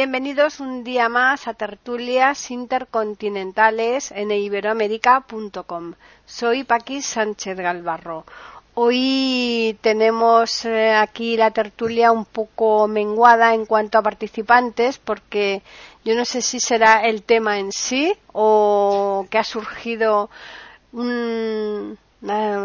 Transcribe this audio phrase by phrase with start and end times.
[0.00, 5.94] Bienvenidos un día más a tertulias intercontinentales en iberoamérica.com.
[6.24, 8.24] Soy Paqui Sánchez Galvarro.
[8.74, 15.62] Hoy tenemos eh, aquí la tertulia un poco menguada en cuanto a participantes porque
[16.04, 20.30] yo no sé si será el tema en sí o que ha surgido
[20.92, 21.98] un,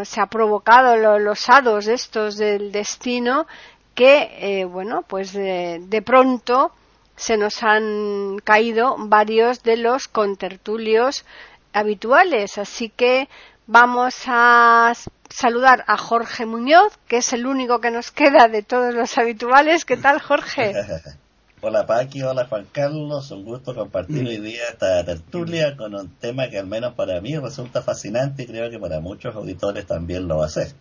[0.03, 3.47] se ha provocado los hados estos del destino
[3.95, 6.71] que eh, bueno pues de pronto
[7.15, 11.25] se nos han caído varios de los contertulios
[11.73, 12.57] habituales.
[12.57, 13.27] Así que
[13.67, 14.93] vamos a
[15.29, 19.85] saludar a Jorge Muñoz, que es el único que nos queda de todos los habituales.
[19.85, 20.73] ¿Qué tal, Jorge?
[21.61, 22.21] hola, Paqui.
[22.21, 23.31] Hola, Juan Carlos.
[23.31, 27.37] Un gusto compartir hoy día esta tertulia con un tema que al menos para mí
[27.37, 30.73] resulta fascinante y creo que para muchos auditores también lo va a ser.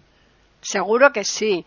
[0.60, 1.66] Seguro que sí.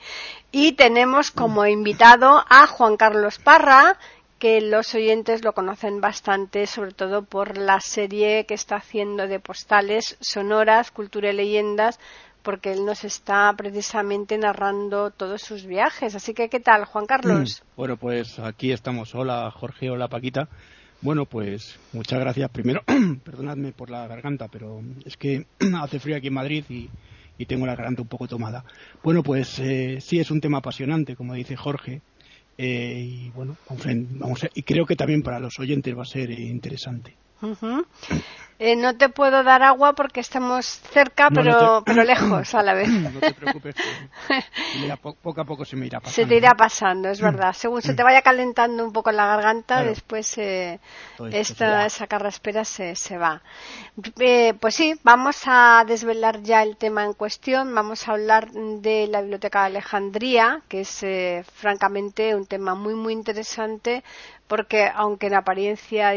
[0.52, 3.98] Y tenemos como invitado a Juan Carlos Parra,
[4.40, 9.40] que los oyentes lo conocen bastante, sobre todo por la serie que está haciendo de
[9.40, 12.00] postales sonoras, cultura y leyendas,
[12.44, 16.16] porque él nos está precisamente narrando todos sus viajes.
[16.16, 17.64] Así que, ¿qué tal, Juan Carlos?
[17.76, 19.14] Bueno, pues aquí estamos.
[19.16, 20.48] Hola, Jorge, hola, Paquita.
[21.02, 22.50] Bueno, pues muchas gracias.
[22.52, 22.84] Primero,
[23.24, 25.46] perdonadme por la garganta, pero es que
[25.82, 26.90] hace frío aquí en Madrid y,
[27.48, 28.64] tengo la garganta un poco tomada.
[29.04, 32.02] Bueno, pues eh, sí es un tema apasionante, como dice Jorge,
[32.58, 37.25] eh, y bueno, vamos y creo que también para los oyentes va a ser interesante.
[38.58, 42.88] Eh, no te puedo dar agua porque estamos cerca, pero, pero lejos a la vez.
[43.16, 43.76] No te preocupes,
[45.22, 46.16] poco a poco se me irá pasando.
[46.16, 47.54] Se te irá pasando, es verdad.
[47.54, 50.80] Según se te vaya calentando un poco la garganta, después eh,
[51.32, 53.42] esta, esa carraspera se, se va.
[54.20, 57.76] Eh, pues sí, vamos a desvelar ya el tema en cuestión.
[57.76, 62.96] Vamos a hablar de la Biblioteca de Alejandría, que es eh, francamente un tema muy,
[62.96, 64.04] muy interesante
[64.48, 66.14] porque aunque en apariencia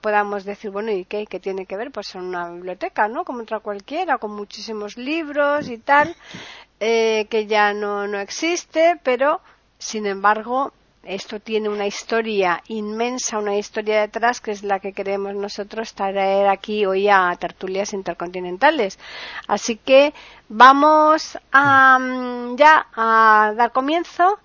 [0.00, 1.90] podamos decir, bueno, ¿y qué, qué tiene que ver?
[1.90, 3.24] Pues son una biblioteca, ¿no?
[3.24, 6.14] Como otra cualquiera, con muchísimos libros y tal,
[6.80, 9.40] eh, que ya no, no existe, pero
[9.78, 10.72] sin embargo
[11.02, 16.46] esto tiene una historia inmensa, una historia detrás que es la que queremos nosotros traer
[16.48, 18.98] aquí hoy a tertulias intercontinentales.
[19.46, 20.12] Así que
[20.48, 24.38] vamos a, mm, ya a dar comienzo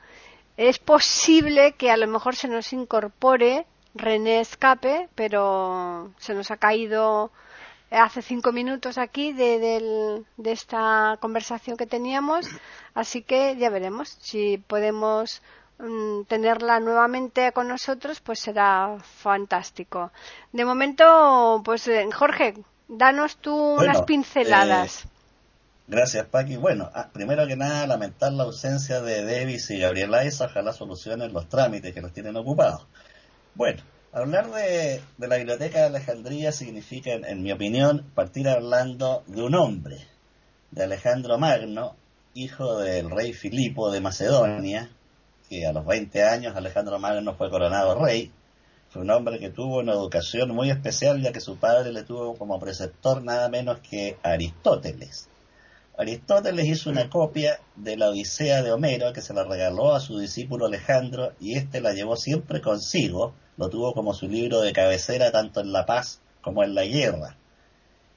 [0.57, 6.57] es posible que a lo mejor se nos incorpore René Escape, pero se nos ha
[6.57, 7.31] caído
[7.91, 12.47] hace cinco minutos aquí de, esta conversación que teníamos,
[12.93, 15.41] así que ya veremos si podemos
[15.79, 20.11] mm, tenerla nuevamente con nosotros, pues será fantástico.
[20.51, 22.55] De momento, pues eh, Jorge,
[22.87, 25.05] danos tú unas pinceladas.
[25.05, 25.14] Eh,
[25.87, 26.55] Gracias, Paqui.
[26.55, 30.45] Bueno, ah, primero que nada, lamentar la ausencia de Davis y Gabriel Aiza.
[30.45, 32.87] Ojalá solucionen los trámites que los tienen ocupados.
[33.53, 39.53] Bueno, hablar de, la Biblioteca de Alejandría significa, en, mi opinión, partir hablando de un
[39.53, 39.97] hombre,
[40.71, 41.95] de Alejandro Magno,
[42.33, 44.89] hijo del rey Filipo de Macedonia,
[45.47, 48.31] que a los 20 años Alejandro Magno fue coronado rey.
[48.89, 52.35] Fue un hombre que tuvo una educación muy especial, ya que su padre le tuvo
[52.35, 55.29] como preceptor nada menos que Aristóteles
[55.97, 60.19] Aristóteles hizo una copia de la Odisea de Homero que se la regaló a su
[60.19, 65.31] discípulo Alejandro y éste la llevó siempre consigo, lo tuvo como su libro de cabecera
[65.31, 67.37] tanto en la paz como en la guerra.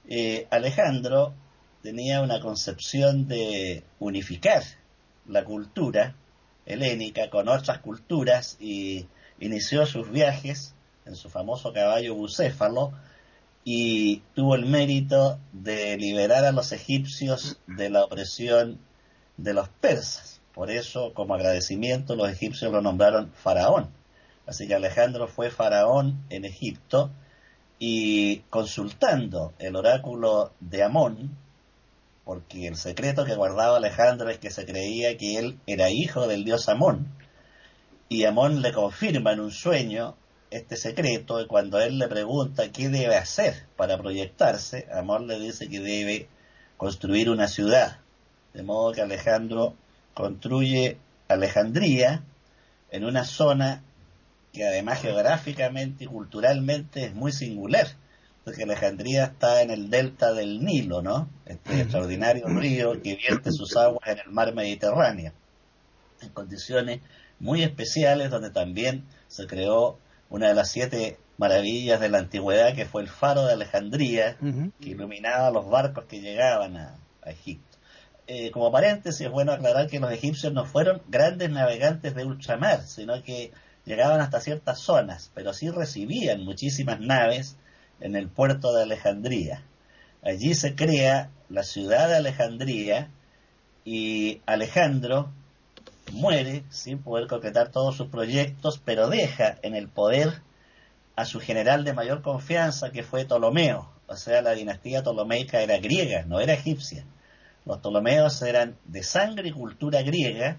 [0.09, 1.35] Eh, Alejandro
[1.83, 4.65] tenía una concepción de unificar
[5.27, 6.17] la cultura
[6.67, 9.07] helénica con otras culturas y
[9.39, 10.75] inició sus viajes
[11.07, 12.93] en su famoso caballo bucéfalo
[13.65, 18.79] y tuvo el mérito de liberar a los egipcios de la opresión
[19.37, 20.41] de los persas.
[20.55, 23.91] Por eso, como agradecimiento, los egipcios lo nombraron faraón.
[24.47, 27.11] Así que Alejandro fue faraón en Egipto
[27.79, 31.37] y consultando el oráculo de Amón,
[32.25, 36.45] porque el secreto que guardaba Alejandro es que se creía que él era hijo del
[36.45, 37.09] dios Amón,
[38.09, 40.17] y Amón le confirma en un sueño
[40.51, 45.69] este secreto y cuando él le pregunta qué debe hacer para proyectarse, Amor le dice
[45.69, 46.29] que debe
[46.77, 47.99] construir una ciudad.
[48.55, 49.75] De modo que Alejandro
[50.15, 50.99] construye
[51.29, 52.23] Alejandría
[52.91, 53.83] en una zona
[54.53, 57.89] que además geográficamente y culturalmente es muy singular,
[58.53, 61.29] que Alejandría está en el delta del Nilo, ¿no?
[61.47, 65.33] Este extraordinario río que vierte sus aguas en el mar Mediterráneo,
[66.21, 67.01] en condiciones
[67.39, 69.99] muy especiales donde también se creó
[70.31, 74.37] una de las siete maravillas de la antigüedad que fue el faro de Alejandría,
[74.81, 76.97] que iluminaba los barcos que llegaban a,
[77.27, 77.77] Egipto.
[78.27, 82.83] Eh, como paréntesis, es bueno aclarar que los egipcios no fueron grandes navegantes de ultramar,
[82.87, 83.53] sino que
[83.85, 87.57] llegaban hasta ciertas zonas, pero sí recibían muchísimas naves
[88.01, 89.63] en el puerto de Alejandría.
[90.23, 93.11] Allí se crea la ciudad de Alejandría
[93.85, 95.31] y Alejandro
[96.13, 100.43] muere sin poder concretar todos sus proyectos, pero deja en el poder
[101.17, 103.91] a su general de mayor confianza, que fue Ptolomeo.
[104.07, 107.05] O sea, la dinastía ptolomeica era griega, no era egipcia.
[107.67, 110.57] Los Ptolomeos eran de sangre y cultura griega,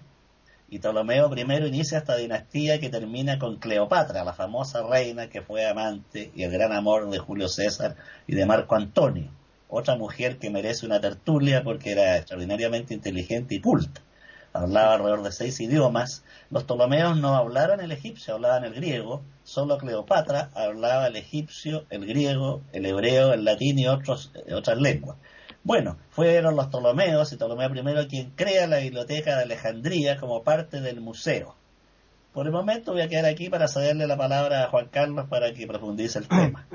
[0.68, 5.66] y Ptolomeo I inicia esta dinastía que termina con Cleopatra, la famosa reina que fue
[5.66, 7.96] amante y el gran amor de Julio César
[8.28, 9.32] y de Marco Antonio,
[9.68, 14.00] otra mujer que merece una tertulia porque era extraordinariamente inteligente y culta.
[14.52, 16.24] Hablaba alrededor de seis idiomas.
[16.50, 19.22] Los Ptolomeos no hablaban el egipcio, hablaban el griego.
[19.44, 24.78] Solo Cleopatra hablaba el egipcio, el griego, el hebreo, el latín y otros, eh, otras
[24.78, 25.16] lenguas.
[25.62, 30.80] Bueno, fueron los Ptolomeos y Ptolomeo I quien crea la biblioteca de Alejandría como parte
[30.80, 31.54] del museo.
[32.32, 35.52] Por el momento voy a quedar aquí para cederle la palabra a Juan Carlos para
[35.52, 36.66] que profundice el tema.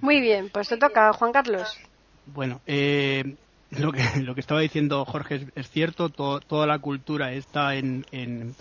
[0.00, 1.78] Muy bien, pues te toca, Juan Carlos.
[2.26, 3.36] Bueno, eh,
[3.78, 8.54] lo, que, lo que estaba diciendo Jorge es, cierto, toda la cultura está en, en,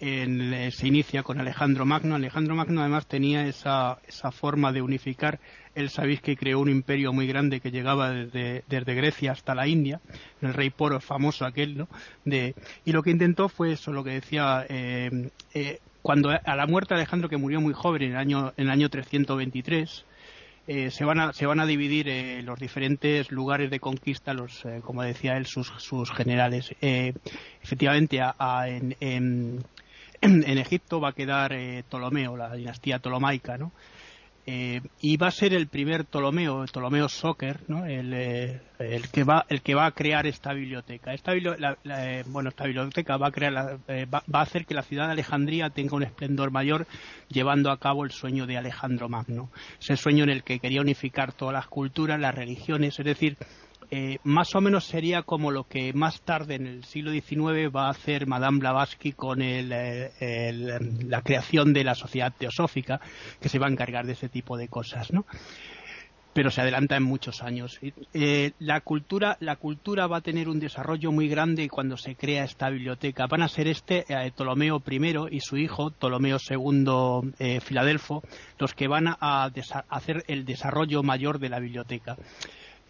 [0.00, 2.14] eh, se inicia con Alejandro Magno.
[2.14, 5.40] Alejandro Magno además tenía esa, esa forma de unificar
[5.74, 10.00] él sabéis que creó un imperio muy grande que llegaba desde, Grecia hasta la India,
[10.40, 11.88] el rey Poro famoso aquel, ¿no?
[12.24, 12.54] De,
[12.84, 16.94] y lo que intentó fue eso, lo que decía, eh, eh, cuando a la muerte
[16.94, 20.04] de Alejandro, que murió muy joven en el año, en el año 323,
[20.66, 25.02] eh, se, van a, se van a dividir los diferentes lugares de conquista, los, como
[25.02, 26.74] decía él, sus, sus generales.
[26.80, 28.20] efectivamente,
[28.66, 29.64] en, en,
[30.20, 31.54] en, Egipto va a quedar
[31.88, 33.72] Ptolomeo, la dinastía ptolomaica, ¿no?
[34.46, 37.86] Eh, y va a ser el primer Ptolomeo, Ptolomeo Soccer, ¿no?
[37.86, 41.12] Eh, el, que va, el que va a crear esta biblioteca.
[41.12, 45.12] Esta, eh, bueno, esta biblioteca va a, crear va, a hacer que la ciudad de
[45.12, 46.86] Alejandría tenga un esplendor mayor,
[47.28, 49.50] llevando a cabo el sueño de Alejandro Magno.
[49.78, 53.36] Ese sueño en el que quería unificar todas las culturas, las religiones, es decir,
[53.90, 57.86] eh, más o menos sería como lo que más tarde en el siglo XIX va
[57.86, 60.52] a hacer Madame Blavatsky con eh,
[61.04, 63.00] la creación de la sociedad teosófica,
[63.40, 65.26] que se va a encargar de ese tipo de cosas, ¿no?
[66.32, 67.80] pero se adelanta en muchos años.
[68.14, 72.44] Eh, la, cultura, la cultura va a tener un desarrollo muy grande cuando se crea
[72.44, 73.26] esta biblioteca.
[73.26, 78.22] Van a ser este Ptolomeo I y su hijo, Ptolomeo II Filadelfo,
[78.60, 79.50] los que van a
[79.88, 82.16] hacer el desarrollo mayor de la biblioteca.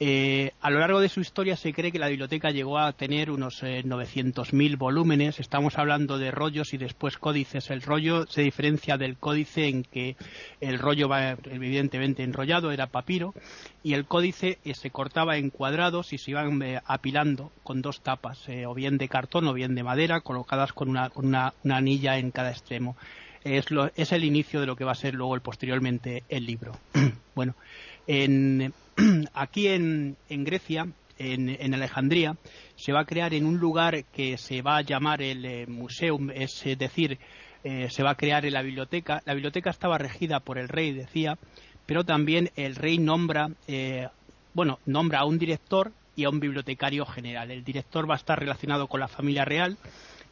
[0.03, 3.31] Eh, a lo largo de su historia se cree que la biblioteca llegó a tener
[3.31, 5.39] unos 900.000 eh, volúmenes.
[5.39, 7.69] Estamos hablando de rollos y después códices.
[7.69, 10.17] El rollo se diferencia del códice en que
[10.63, 13.35] el rollo va evidentemente enrollado, era papiro,
[13.83, 18.47] y el códice eh, se cortaba en cuadrados y se iban apilando con dos tapas,
[18.67, 22.97] o bien de cartón o bien de madera, colocadas con una, anilla en cada extremo.
[23.45, 26.73] Es, es el inicio de lo que va a ser luego el, posteriormente el libro.
[27.35, 27.55] bueno,
[28.07, 28.73] en
[29.35, 30.87] aquí en, Grecia,
[31.19, 32.37] en, Alejandría,
[32.77, 36.31] se va a crear en un lugar que se va a llamar el eh, Museum,
[36.31, 37.19] es decir,
[37.63, 39.23] eh, se va a crear en la biblioteca.
[39.27, 41.39] La biblioteca estaba regida por el rey, decía,
[41.87, 44.09] pero también el rey nombra, eh,
[44.55, 47.51] bueno, nombra a un director y a un bibliotecario general.
[47.51, 49.77] El director va a estar relacionado con la familia real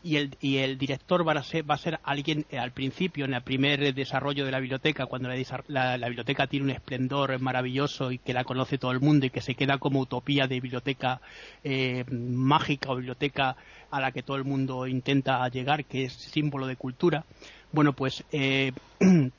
[0.02, 3.25] y el, y el director va a, ser, va a ser alguien eh, al principio,
[3.25, 8.19] en el primer desarrollo de la biblioteca, cuando la, biblioteca tiene un esplendor maravilloso y
[8.19, 11.21] que la conoce todo el mundo y que se queda como utopía de biblioteca
[11.64, 13.57] eh, mágica o biblioteca
[13.90, 17.25] a la que todo el mundo intenta llegar, que es símbolo de cultura.
[17.73, 18.73] Bueno, pues eh,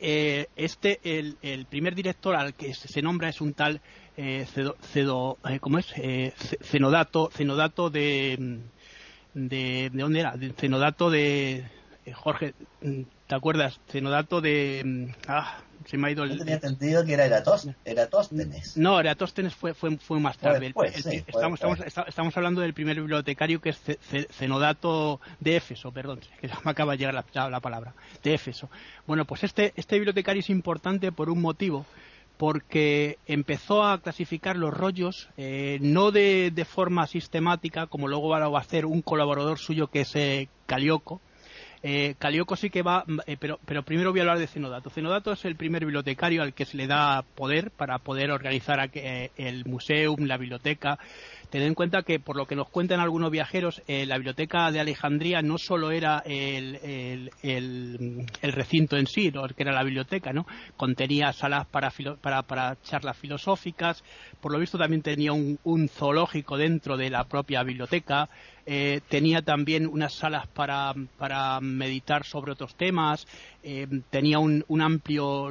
[0.00, 3.80] este, el, primer director al que se nombra es un tal
[4.16, 5.92] cedo, ¿cómo es?
[6.62, 8.60] Cenodato, Cenodato de
[9.36, 10.36] de, ¿de dónde era?
[10.36, 11.64] Del cenodato de
[12.06, 13.78] eh, Jorge, ¿te acuerdas?
[13.88, 16.30] Cenodato de mm, ah, se me ha ido el.
[16.30, 18.76] Yo tenía entendido que era Eratóstenes.
[18.78, 20.72] No, Eratóstenes fue, fue, fue más tarde.
[21.26, 21.60] estamos,
[22.06, 23.80] estamos, hablando del primer bibliotecario que es
[24.30, 28.70] Cenodato de Éfeso, perdón, que me acaba de llegar la, la, palabra, de Éfeso.
[29.06, 31.84] Bueno, pues este, este bibliotecario es importante por un motivo
[32.36, 38.60] porque empezó a clasificar los rollos eh, no de, forma sistemática, como luego va a
[38.60, 41.20] hacer un colaborador suyo que es eh, Calioco,
[41.82, 44.90] Eh, Calioco sí que va, eh, pero, pero primero voy a hablar de Cenodato.
[44.90, 49.30] Cenodato es el primer bibliotecario al que se le da poder para poder organizar eh,
[49.36, 50.98] el museo, la biblioteca.
[51.50, 55.42] Tened en cuenta que, por lo que nos cuentan algunos viajeros, la biblioteca de Alejandría
[55.42, 57.30] no solo era el,
[58.42, 60.44] recinto en sí, que era la biblioteca, ¿no?
[60.76, 64.02] Contenía salas para, para, charlas filosóficas,
[64.40, 68.28] por lo visto también tenía un zoológico dentro de la propia biblioteca,
[68.68, 73.24] eh, tenía también unas salas para, para meditar sobre otros temas,
[73.62, 75.50] eh, tenía un, amplio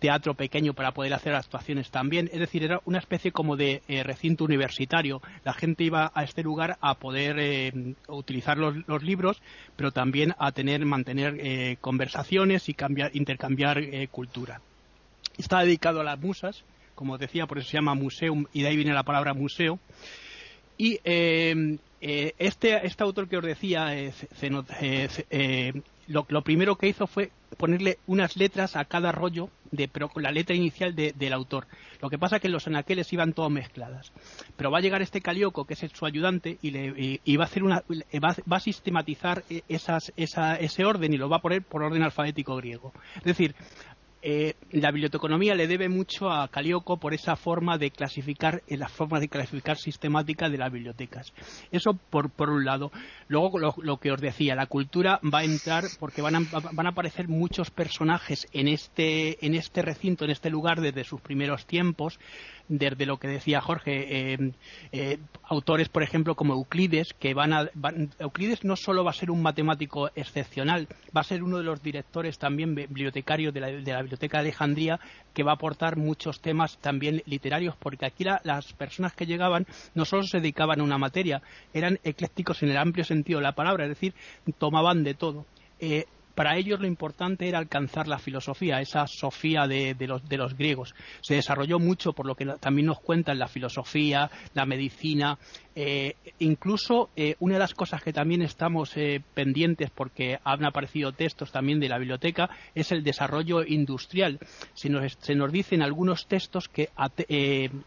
[0.00, 4.02] teatro pequeño para poder hacer actuaciones también, es decir, era una especie como de eh,
[4.02, 5.22] recinto universitario.
[5.44, 9.40] La gente iba a este lugar a poder utilizar los, los, libros,
[9.76, 13.80] pero también a tener, mantener conversaciones y cambiar, intercambiar
[14.10, 14.60] cultura.
[15.38, 16.64] Está dedicado a las musas,
[16.96, 19.78] como decía, por eso se llama museum y de ahí viene la palabra museo.
[20.76, 20.98] Y
[22.04, 24.12] eh, este, este autor que os decía, eh,
[25.30, 30.24] eh, lo, primero que hizo fue ponerle unas letras a cada rollo, de, pero con
[30.24, 31.68] la letra inicial del autor.
[32.00, 34.10] Lo que pasa es que los anaqueles iban todas mezcladas.
[34.56, 37.62] Pero va a llegar este Calioco, que es su ayudante, y, le, va a hacer
[37.62, 37.84] una,
[38.20, 42.02] va, va a sistematizar esas, esa, ese orden y lo va a poner por orden
[42.02, 42.92] alfabético griego.
[43.18, 43.54] Es decir,
[44.22, 49.18] eh, la biblioteconomía le debe mucho a Calioco por esa forma de clasificar, la forma
[49.18, 51.32] de clasificar sistemática de las bibliotecas.
[51.72, 52.92] Eso por, por un lado.
[53.26, 56.40] Luego lo, que os decía, la cultura va a entrar porque van a,
[56.72, 61.20] van a aparecer muchos personajes en este, en este recinto, en este lugar desde sus
[61.20, 62.20] primeros tiempos
[62.78, 64.52] desde lo que decía Jorge, eh,
[64.92, 67.70] eh, autores, por ejemplo, como Euclides, que van a.
[68.18, 71.82] Euclides no solo va a ser un matemático excepcional, va a ser uno de los
[71.82, 75.00] directores también bibliotecarios de la, Biblioteca de Alejandría,
[75.34, 80.06] que va a aportar muchos temas también literarios, porque aquí las personas que llegaban no
[80.06, 81.42] solo se dedicaban a una materia,
[81.74, 84.14] eran eclécticos en el amplio sentido de la palabra, es decir,
[84.58, 85.44] tomaban de todo.
[85.78, 90.56] Eh, para ellos lo importante era alcanzar la filosofía, esa sofía de, los, de los
[90.56, 90.94] griegos.
[91.20, 95.38] Se desarrolló mucho, por lo que también nos cuentan, la filosofía, la medicina,
[95.74, 101.12] eh, incluso eh, una de las cosas que también estamos eh, pendientes porque han aparecido
[101.12, 104.38] textos también de la biblioteca es el desarrollo industrial.
[104.74, 106.90] Se nos, se nos dicen algunos textos que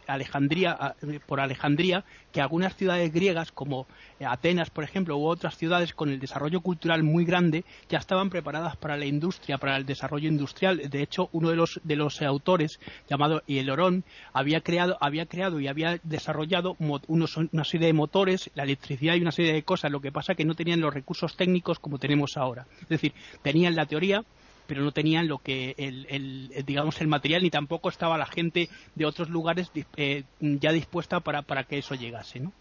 [0.08, 0.96] Alejandría,
[1.28, 3.88] por Alejandría, que algunas ciudades griegas como
[4.20, 8.78] Atenas, por ejemplo, u otras ciudades con el desarrollo cultural muy grande ya estaban preparadas
[8.78, 10.90] para la industria, para el desarrollo industrial.
[10.90, 15.68] De hecho, uno de los, de los autores, llamado Hielorón, había creado, había creado y
[15.68, 16.76] había desarrollado
[17.08, 17.38] unos,
[17.78, 19.92] unos de motores, la electricidad y una serie de cosas.
[19.92, 22.66] Lo que pasa es que no tenían los recursos técnicos como tenemos ahora.
[22.82, 24.24] Es decir, tenían la teoría,
[24.68, 29.06] pero no tenían lo que el, digamos el material ni tampoco estaba la gente de
[29.06, 32.52] otros lugares eh, ya dispuesta para, para que eso llegase, ¿no?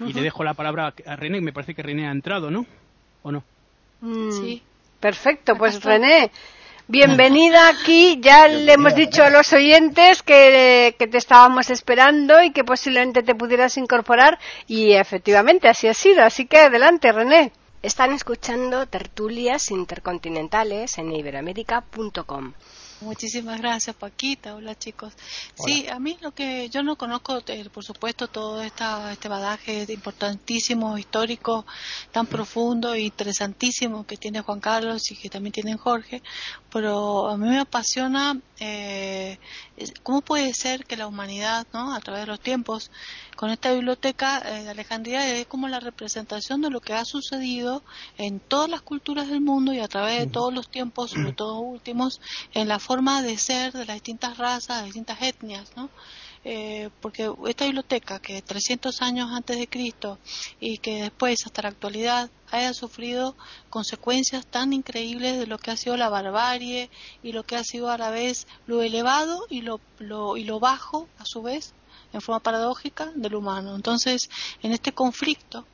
[0.00, 2.64] Y le dejo la palabra a René, me parece que René ha entrado, ¿no?
[3.22, 3.44] ¿O no?
[4.00, 4.62] Mm, sí.
[4.98, 6.30] Perfecto, pues René,
[6.92, 12.64] Bienvenida aquí, ya le hemos dicho a los oyentes que, te estábamos esperando y que
[12.64, 17.52] posiblemente te pudieras incorporar y efectivamente así ha sido, así que adelante René.
[17.80, 22.54] Están escuchando tertulias intercontinentales en iberoamérica.com.
[23.00, 24.54] Muchísimas gracias, Paquita.
[24.54, 25.14] Hola, chicos.
[25.54, 29.86] Sí, a mí lo que yo no conozco, eh, por supuesto, todo esta, este badaje
[29.88, 31.64] importantísimo, histórico,
[32.12, 36.22] tan profundo e interesantísimo que tiene Juan Carlos y que también tiene Jorge,
[36.70, 39.38] pero a mí me apasiona eh,
[40.02, 41.94] cómo puede ser que la humanidad, ¿no?
[41.94, 42.90] a través de los tiempos,
[43.34, 47.82] con esta biblioteca eh, de Alejandría es como la representación de lo que ha sucedido
[48.18, 51.58] en todas las culturas del mundo y a través de todos los tiempos, sobre todo
[51.60, 52.20] últimos,
[52.52, 55.90] en la forma de ser de las distintas razas, de las distintas etnias, ¿no?
[56.42, 60.18] Eh, porque esta biblioteca que 300 años antes de Cristo
[60.58, 63.36] y que después hasta la actualidad haya sufrido
[63.68, 66.90] consecuencias tan increíbles de lo que ha sido la barbarie
[67.22, 70.58] y lo que ha sido a la vez lo elevado y lo, lo, y lo
[70.58, 71.74] bajo a su vez
[72.12, 73.76] en forma paradójica del humano.
[73.76, 74.28] Entonces,
[74.64, 75.64] en este conflicto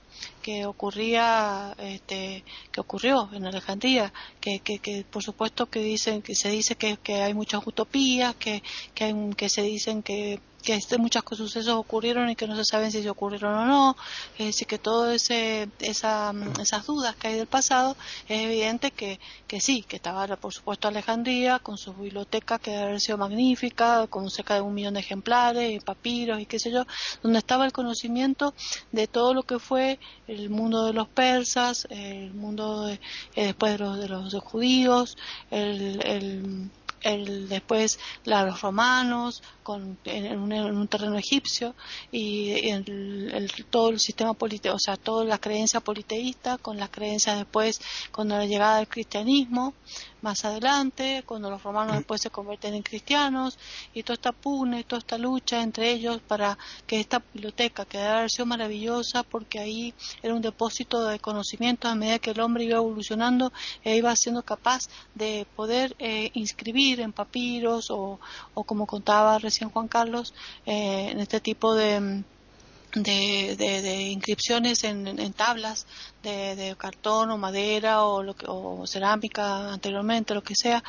[0.46, 6.36] que ocurría este, que ocurrió en Alejandría que, que, que, por supuesto que dicen que
[6.36, 8.62] se dice que, que hay muchas utopías que
[8.94, 12.90] que, que se dicen que que este, muchos sucesos ocurrieron y que no se saben
[12.90, 13.96] si se ocurrieron o no,
[14.36, 17.96] es decir, que todas esa, esas dudas que hay del pasado,
[18.28, 22.82] es evidente que, que sí, que estaba por supuesto Alejandría con su biblioteca que debe
[22.82, 26.72] haber sido magnífica, con cerca de un millón de ejemplares, y papiros y qué sé
[26.72, 26.84] yo,
[27.22, 28.52] donde estaba el conocimiento
[28.90, 30.00] de todo lo que fue
[30.40, 32.95] el mundo de los persas, el mundo de,
[33.35, 35.16] eh, después de los, de los judíos,
[35.50, 36.71] el
[37.02, 41.75] el, después los romanos con, en, un, terreno egipcio
[42.11, 47.38] y, el, todo el sistema político, o sea, toda la creencia politeísta con las creencias
[47.38, 49.75] después con la llegada del cristianismo
[50.23, 53.58] más adelante, cuando los romanos después se convierten en cristianos,
[53.94, 58.28] y toda esta pugna y toda esta lucha entre ellos para que esta biblioteca quedara
[58.28, 62.76] sido maravillosa, porque ahí era un depósito de conocimiento a medida que el hombre iba
[62.76, 63.52] evolucionando
[63.85, 68.18] e iba siendo capaz de poder eh, inscribir en papiros o,
[68.54, 72.25] o, como contaba recién Juan Carlos, eh, en este tipo de
[73.02, 75.86] de, de, inscripciones en, en, tablas
[76.22, 80.82] de, cartón o madera o, lo que, o cerámica anteriormente, lo que sea,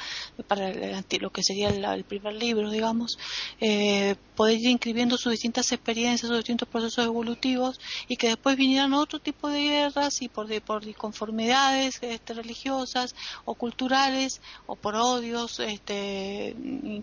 [0.47, 0.71] para
[1.19, 3.19] lo que sería el, primer libro, digamos,
[3.59, 8.93] eh, poder ir inscribiendo sus distintas experiencias, sus distintos procesos evolutivos y que después vinieran
[8.93, 15.59] otro tipo de guerras y por, por disconformidades este, religiosas o culturales o por odios
[15.59, 16.55] este,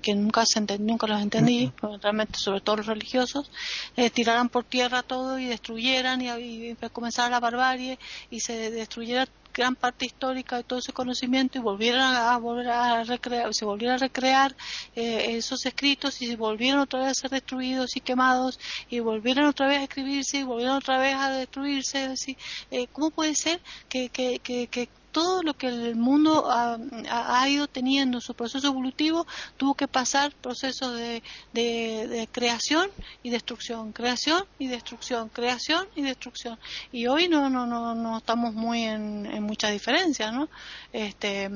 [0.03, 3.51] que nunca, se nunca los entendí, realmente sobre todo los religiosos,
[3.97, 6.31] eh, tiraran por tierra todo y destruyeran y,
[6.71, 7.99] y comenzara la barbarie
[8.31, 13.05] y se destruyera gran parte histórica de todo ese conocimiento y volvieran a, volver a
[13.05, 14.55] recrear, se volviera a recrear
[14.97, 18.59] eh, esos escritos y se volvieran otra vez a ser destruidos y quemados
[18.91, 21.99] y volvieran otra vez a escribirse y volvieran otra vez a destruirse.
[22.05, 22.37] Así,
[22.71, 27.69] eh, ¿Cómo puede ser que, que, que, que todo lo que el mundo ha, ido
[27.69, 32.91] teniendo en su proceso evolutivo tuvo que pasar procesos de, de, creación
[33.23, 36.59] y destrucción, creación y destrucción, creación y destrucción.
[36.91, 40.49] Y hoy no, no, no, no estamos muy en, en mucha diferencia, ¿no?
[40.93, 41.49] Este,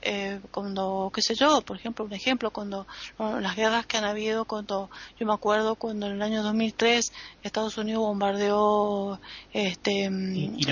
[0.00, 2.86] eh, cuando, qué sé yo, por ejemplo, un ejemplo, cuando
[3.18, 7.78] las guerras que han habido, cuando yo me acuerdo cuando en el año 2003 Estados
[7.78, 9.20] Unidos bombardeó
[9.52, 10.10] este,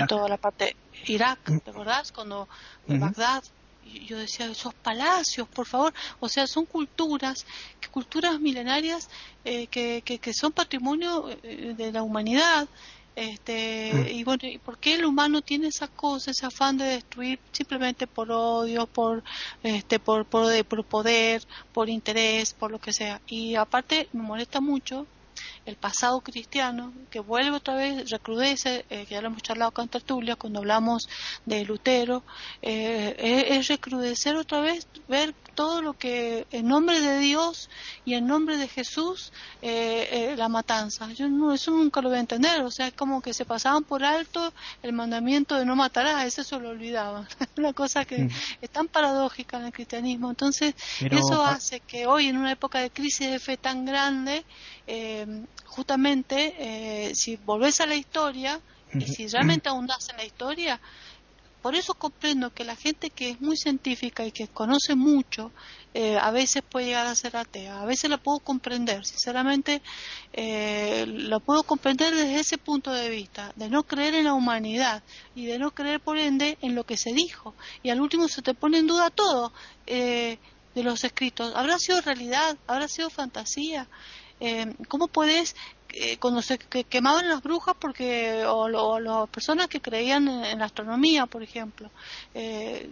[0.07, 0.77] toda la parte
[1.07, 1.59] Irak, mm.
[1.59, 2.11] ¿te acordás?
[2.11, 2.47] Cuando
[2.87, 3.43] Bagdad,
[4.05, 7.45] yo decía, esos palacios, por favor, o sea, son culturas,
[7.91, 9.09] culturas milenarias
[9.43, 12.67] eh, que, que, son patrimonio eh, de la humanidad.
[13.13, 14.07] Este, mm.
[14.07, 18.07] y bueno, ¿y por qué el humano tiene esa cosa, ese afán de destruir simplemente
[18.07, 19.21] por odio, por
[19.63, 23.19] este, por, por, por poder, por interés, por lo que sea?
[23.27, 25.05] Y aparte me molesta mucho
[25.65, 29.87] el pasado cristiano, que vuelve otra vez, recrudece, eh, que ya lo hemos charlado con
[29.87, 31.07] Tertulia, cuando hablamos
[31.45, 32.23] de Lutero,
[32.61, 37.69] eh, es, recrudecer otra vez, ver todo lo que en nombre de Dios
[38.05, 41.11] y en nombre de Jesús, eh, la matanza.
[41.13, 43.83] Yo no, eso nunca lo voy a entender, o sea, es como que se pasaban
[43.83, 47.27] por alto el mandamiento de no matarás, eso se lo olvidaban.
[47.57, 48.29] Una cosa que mm.
[48.61, 50.29] es tan paradójica en el cristianismo.
[50.29, 54.43] Entonces, eso hace que hoy, en una época de crisis de fe tan grande,
[54.87, 58.59] eh, justamente eh, si volvés a la historia
[58.93, 60.81] y si realmente ahondas en la historia,
[61.61, 65.51] por eso comprendo que la gente que es muy científica y que conoce mucho,
[65.93, 67.81] eh, a veces puede llegar a ser atea.
[67.81, 69.81] A veces la puedo comprender, sinceramente,
[70.33, 75.03] eh, lo puedo comprender desde ese punto de vista, de no creer en la humanidad
[75.35, 77.53] y de no creer, por ende, en lo que se dijo.
[77.83, 79.53] Y al último se te pone en duda todo
[79.85, 80.39] eh,
[80.73, 81.53] de los escritos.
[81.55, 82.57] ¿Habrá sido realidad?
[82.65, 83.87] ¿Habrá sido fantasía?
[84.41, 85.55] Eh, ¿cómo puedes,
[85.89, 91.27] eh, cuando se quemaban las brujas, porque, o, las personas que creían en, la astronomía,
[91.27, 91.91] por ejemplo,
[92.33, 92.89] eh,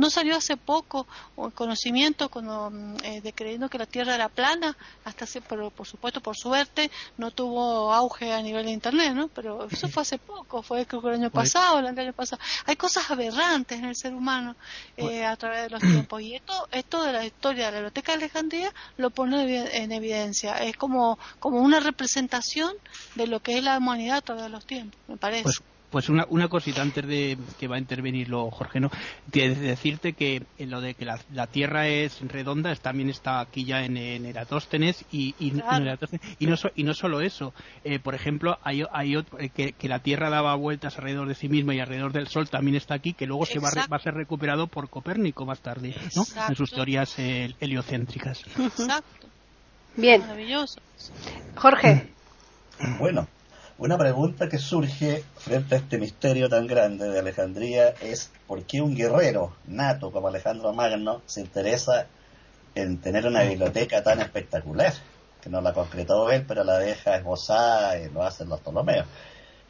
[0.00, 4.76] no salió hace poco el conocimiento mm, eh, de creyendo que la Tierra era plana,
[5.04, 9.28] hasta hace, pero por supuesto, por suerte, no tuvo auge a nivel de Internet, ¿no?
[9.28, 12.40] Pero eso fue hace poco, fue creo que el año pasado, el año pasado.
[12.64, 14.56] Hay cosas aberrantes en el ser humano
[14.96, 16.22] eh, a través de los tiempos.
[16.22, 20.56] Y esto, esto de la historia de la Biblioteca de Alejandría lo pone en evidencia.
[20.58, 22.72] Es como, como una representación
[23.16, 25.42] de lo que es la humanidad a través de los tiempos, me parece.
[25.42, 28.90] Pues pues una, una cosita antes de que va a intervenir lo Jorge, ¿no?
[29.26, 33.84] De decirte que en lo de que la, Tierra es redonda también está aquí ya
[33.84, 35.64] en, Eratóstenes y, y, no,
[36.76, 37.52] y no solo eso.
[37.84, 41.34] Eh, por ejemplo, hay, hay otro, eh, que, que, la Tierra daba vueltas alrededor de
[41.34, 44.00] sí misma y alrededor del Sol también está aquí, que luego se va, va, a
[44.00, 46.24] ser recuperado por Copérnico más tarde, ¿no?
[46.48, 48.42] En sus teorías eh, heliocéntricas.
[48.58, 49.28] Exacto.
[49.96, 50.20] Bien.
[50.20, 50.80] Maravilloso.
[51.56, 52.10] Jorge.
[52.98, 53.26] Bueno,
[53.80, 58.82] una pregunta que surge frente a este misterio tan grande de Alejandría es por qué
[58.82, 62.06] un guerrero nato como Alejandro Magno se interesa
[62.74, 64.92] en tener una biblioteca tan espectacular,
[65.40, 69.06] que no la concretó él, pero la deja esbozada y lo hacen los Ptolomeos.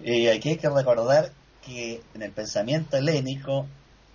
[0.00, 1.30] Y aquí hay que recordar
[1.64, 3.68] que en el pensamiento helénico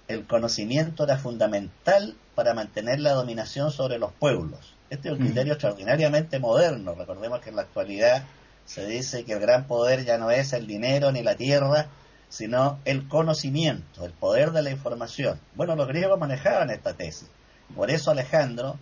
[0.09, 4.75] el conocimiento era fundamental para mantener la dominación sobre los pueblos.
[4.89, 6.95] Este es un criterio extraordinariamente moderno.
[6.95, 8.25] Recordemos que en la actualidad
[8.65, 11.87] se dice que el gran poder ya no es el dinero ni la tierra,
[12.29, 15.39] sino el conocimiento, el poder de la información.
[15.55, 17.29] Bueno, los griegos manejaban esta tesis.
[17.75, 18.77] Por eso Alejandro,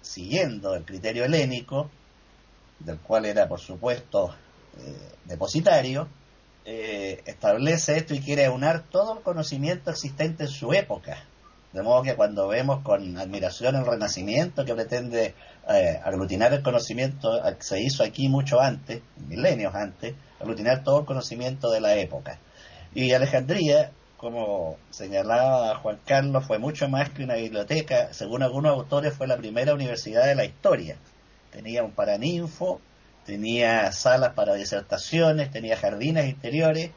[0.00, 1.90] siguiendo el criterio helénico,
[2.78, 4.34] del cual era por supuesto
[4.78, 6.08] eh, depositario,
[6.64, 11.24] eh, establece esto y quiere aunar todo el conocimiento existente en su época.
[11.72, 15.34] De modo que cuando vemos con admiración el Renacimiento que pretende
[15.68, 21.70] eh, aglutinar el conocimiento se hizo aquí mucho antes, milenios antes, aglutinar todo el conocimiento
[21.70, 22.38] de la época.
[22.94, 29.14] Y Alejandría, como señalaba Juan Carlos, fue mucho más que una biblioteca, según algunos autores
[29.14, 30.96] fue la primera universidad de la historia.
[31.50, 32.80] Tenía un paraninfo,
[33.24, 36.92] tenía salas para disertaciones, tenía jardines interiores.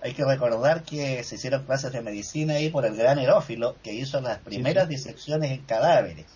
[0.00, 3.92] Hay que recordar que se hicieron clases de medicina ahí por el gran Herófilo, que
[3.92, 6.26] hizo las primeras disecciones en cadáveres.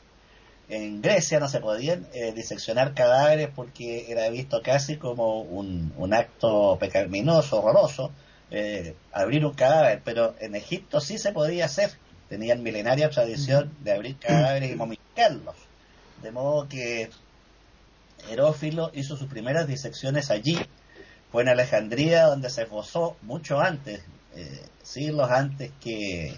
[0.68, 6.76] En Grecia no se podían eh, diseccionar cadáveres porque era visto casi como un, acto
[6.80, 8.10] pecaminoso, horroroso,
[8.50, 11.92] eh, abrir un cadáver, pero en Egipto sí se podía hacer.
[12.28, 15.54] Tenían milenaria tradición de abrir cadáveres y momificarlos.
[16.22, 17.10] De modo que
[18.28, 20.58] Herófilo hizo sus primeras disecciones allí.
[21.30, 24.02] Fue en Alejandría donde se esbozó mucho antes,
[24.34, 26.36] eh, siglos antes que,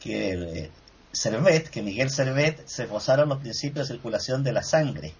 [0.00, 0.70] que
[1.12, 5.12] Servet, que Miguel Servet, se esbozaron los principios de circulación de la sangre.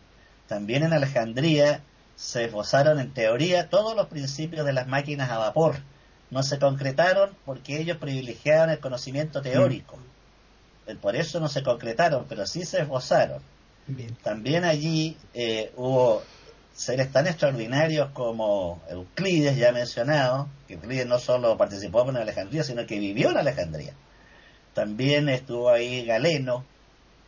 [0.47, 1.83] También en Alejandría
[2.17, 5.77] se esbozaron en teoría todos los principios de las máquinas a vapor.
[6.31, 9.97] No se concretaron porque ellos privilegiaban el conocimiento teórico.
[9.97, 10.97] Mm.
[10.97, 13.41] Por eso no se concretaron, pero sí se esbozaron.
[14.23, 16.23] También allí eh, hubo
[16.75, 22.87] seres tan extraordinarios como Euclides, ya mencionado, que Euclides no solo participó en Alejandría, sino
[22.87, 23.95] que vivió en Alejandría.
[24.75, 26.65] También estuvo ahí Galeno,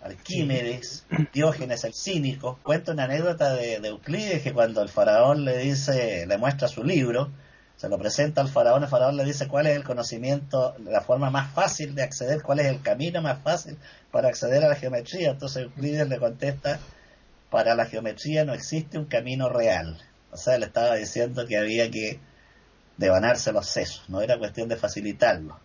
[0.03, 2.59] Arquímedes, Diógenes el cínico.
[2.63, 6.83] Cuenta una anécdota de, de, Euclides que cuando el faraón le dice, le muestra su
[6.83, 7.31] libro,
[7.77, 11.31] se lo presenta al faraón, el faraón le dice cuál es el conocimiento, la forma
[11.31, 13.77] más fácil de acceder, cuál es el camino más fácil
[14.11, 15.31] para acceder a la geometría.
[15.31, 16.79] Entonces Euclides le contesta,
[17.51, 20.01] para la geometría no existe un camino real.
[20.31, 22.19] O sea, le estaba diciendo que había que
[22.97, 25.59] devanarse los sesos, no era cuestión de facilitarlo.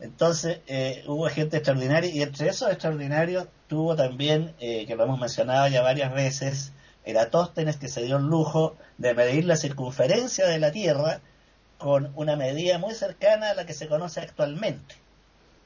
[0.00, 5.20] Entonces eh, hubo gente extraordinaria y entre esos extraordinarios tuvo también, eh, que lo hemos
[5.20, 6.72] mencionado ya varias veces,
[7.04, 11.20] Eratóstenes que se dio el lujo de medir la circunferencia de la Tierra
[11.78, 14.96] con una medida muy cercana a la que se conoce actualmente.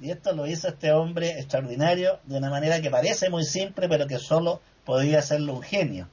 [0.00, 4.06] Y esto lo hizo este hombre extraordinario de una manera que parece muy simple, pero
[4.06, 6.08] que solo podía hacerlo un genio.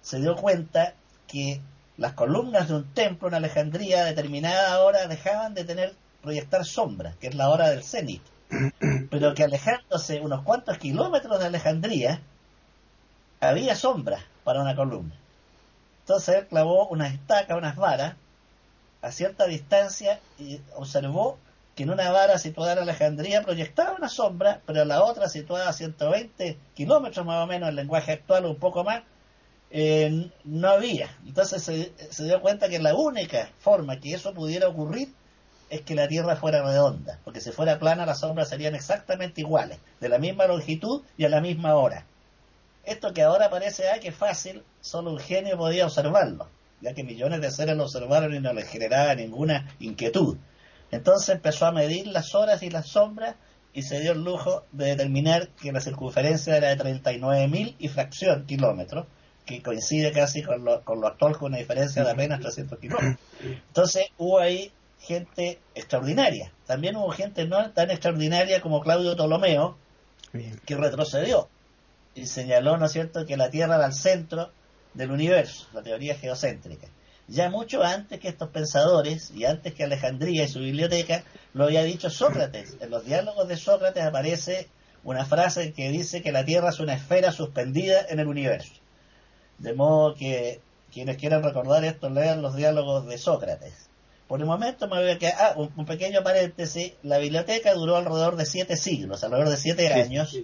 [0.00, 0.94] Se dio cuenta
[1.26, 1.60] que
[1.96, 7.26] las columnas de un templo en Alejandría determinada hora dejaban de tener proyectar sombra, que
[7.26, 8.22] es la hora del cenit,
[9.10, 12.20] pero que alejándose unos cuantos kilómetros de Alejandría
[13.40, 15.14] había sombra para una columna.
[16.00, 18.14] Entonces él clavó unas estacas, unas varas,
[19.02, 21.38] a cierta distancia y observó
[21.74, 25.68] que en una vara situada en Alejandría proyectaba una sombra, pero en la otra situada
[25.68, 29.02] a 120 kilómetros más o menos, el lenguaje actual un poco más,
[29.70, 31.08] eh, no había.
[31.26, 35.14] Entonces se, se, dio cuenta que la única forma que eso pudiera ocurrir
[35.72, 39.78] es que la Tierra fuera redonda, porque si fuera plana las sombras serían exactamente iguales,
[40.00, 42.06] de la misma longitud y a la misma hora.
[42.84, 46.48] Esto que ahora parece, ah, que fácil, solo un genio podía observarlo
[46.82, 50.36] ya que millones de seres lo observaron y no les generaba ninguna inquietud.
[50.90, 53.36] Entonces empezó a medir las horas y las sombras
[53.72, 58.44] y se dio el lujo de determinar que la circunferencia era de 39.000 y fracción
[58.44, 59.06] kilómetros,
[59.46, 63.16] que coincide casi con lo, con lo actual con una diferencia de apenas 300 kilómetros.
[63.68, 64.70] Entonces hubo ahí
[65.02, 66.52] gente extraordinaria.
[66.66, 69.76] También hubo gente no tan extraordinaria como Claudio Ptolomeo,
[70.64, 71.48] que retrocedió
[72.14, 74.50] y señaló, ¿no es cierto?, que la Tierra era el centro
[74.94, 76.88] del universo, la teoría geocéntrica.
[77.28, 81.82] Ya mucho antes que estos pensadores y antes que Alejandría y su biblioteca, lo había
[81.82, 82.76] dicho Sócrates.
[82.80, 84.68] En los diálogos de Sócrates aparece
[85.04, 88.74] una frase que dice que la Tierra es una esfera suspendida en el universo.
[89.58, 90.60] De modo que
[90.92, 93.88] quienes quieran recordar esto lean los diálogos de Sócrates.
[94.28, 98.36] Por el momento me voy a quedar, ah, un, pequeño paréntesis, la biblioteca duró alrededor
[98.36, 100.38] de siete siglos, alrededor de siete años,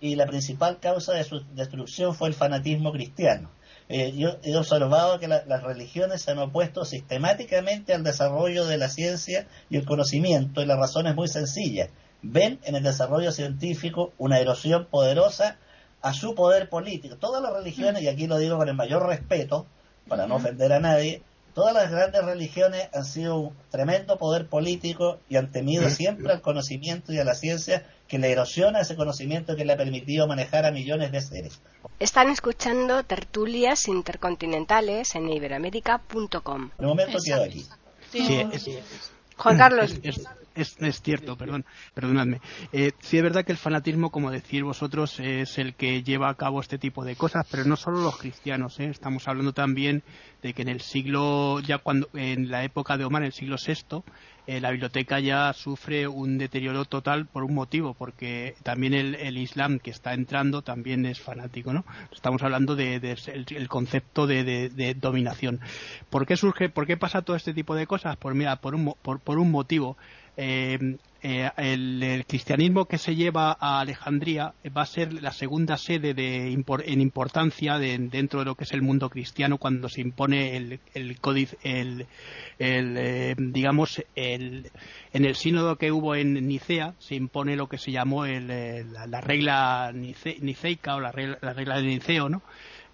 [0.00, 3.50] y la principal causa de su destrucción fue el fanatismo cristiano.
[3.88, 8.88] Eh, yo he observado que las religiones se han opuesto sistemáticamente al desarrollo de la
[8.88, 11.88] ciencia y el conocimiento, y la razón es muy sencilla.
[12.22, 15.56] Ven en el desarrollo científico una erosión poderosa
[16.02, 17.16] a su poder político.
[17.16, 19.66] Todas las religiones, y aquí lo digo con el mayor respeto,
[20.06, 21.22] para no ofender a nadie,
[21.58, 26.40] todas las grandes religiones han sido un tremendo poder político y han temido siempre al
[26.40, 30.66] conocimiento y a la ciencia que le erosiona ese conocimiento que le ha permitido manejar
[30.66, 31.60] a millones de seres.
[31.98, 36.70] Están escuchando tertulias intercontinentales en iberoamérica.com.
[36.78, 37.66] De momento quedo aquí.
[39.36, 39.96] Juan Carlos.
[40.04, 40.20] es,
[41.02, 42.40] cierto, perdón, perdonadme.
[42.72, 46.34] Eh, sí es verdad que el fanatismo, como decís vosotros, es el que lleva a
[46.34, 48.78] cabo este tipo de cosas, pero no solo los cristianos.
[48.80, 48.86] ¿eh?
[48.86, 50.02] Estamos hablando también
[50.42, 53.56] de que en el siglo, ya cuando, en la época de Omar, en el siglo
[53.64, 54.02] VI,
[54.48, 59.78] eh, la biblioteca ya sufre un deterioro total por un motivo, porque también el, Islam
[59.78, 61.84] que está entrando también es fanático, ¿no?
[62.12, 63.16] Estamos hablando del de,
[63.50, 65.60] el concepto de, dominación.
[66.08, 68.16] ¿Por qué surge, por qué pasa todo este tipo de cosas?
[68.16, 69.98] Pues mira, por un, por, por un motivo.
[70.40, 70.78] Eh,
[71.20, 76.52] eh, el, cristianismo que se lleva a Alejandría va a ser la segunda sede de,
[76.52, 81.18] en importancia dentro de lo que es el mundo cristiano cuando se impone el, el
[81.18, 82.06] códice, el,
[82.60, 84.70] eh, digamos, el,
[85.12, 89.92] en el sínodo que hubo en Nicea se impone lo que se llamó la, regla
[89.92, 92.42] niceica o la regla, la regla de Niceo, ¿no?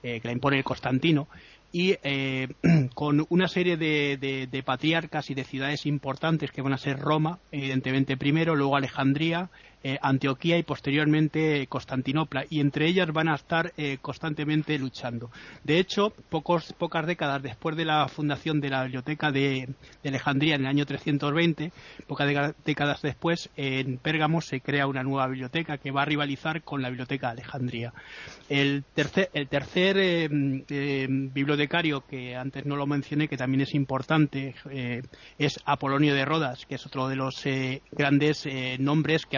[0.01, 1.29] que la impone el Constantino
[1.75, 2.47] y eh,
[2.95, 8.17] con una serie de, patriarcas y de ciudades importantes que van a ser Roma, evidentemente
[8.17, 9.51] primero, luego Alejandría,
[9.87, 15.31] eh, Antioquía y posteriormente Constantinopla, y entre ellas van a estar eh, constantemente luchando.
[15.63, 19.69] De hecho, pocas décadas después de la fundación de la biblioteca de,
[20.03, 21.71] Alejandría en el año 320,
[22.07, 26.81] pocas décadas después, en Pérgamo se crea una nueva biblioteca que va a rivalizar con
[26.81, 27.93] la biblioteca de Alejandría.
[28.49, 29.29] El tercer,
[29.99, 34.55] eh, bibliotecario, que antes no lo mencioné, que también es importante,
[35.37, 37.45] es Apolonio de Rodas, que es otro de los
[37.93, 39.37] grandes nombres que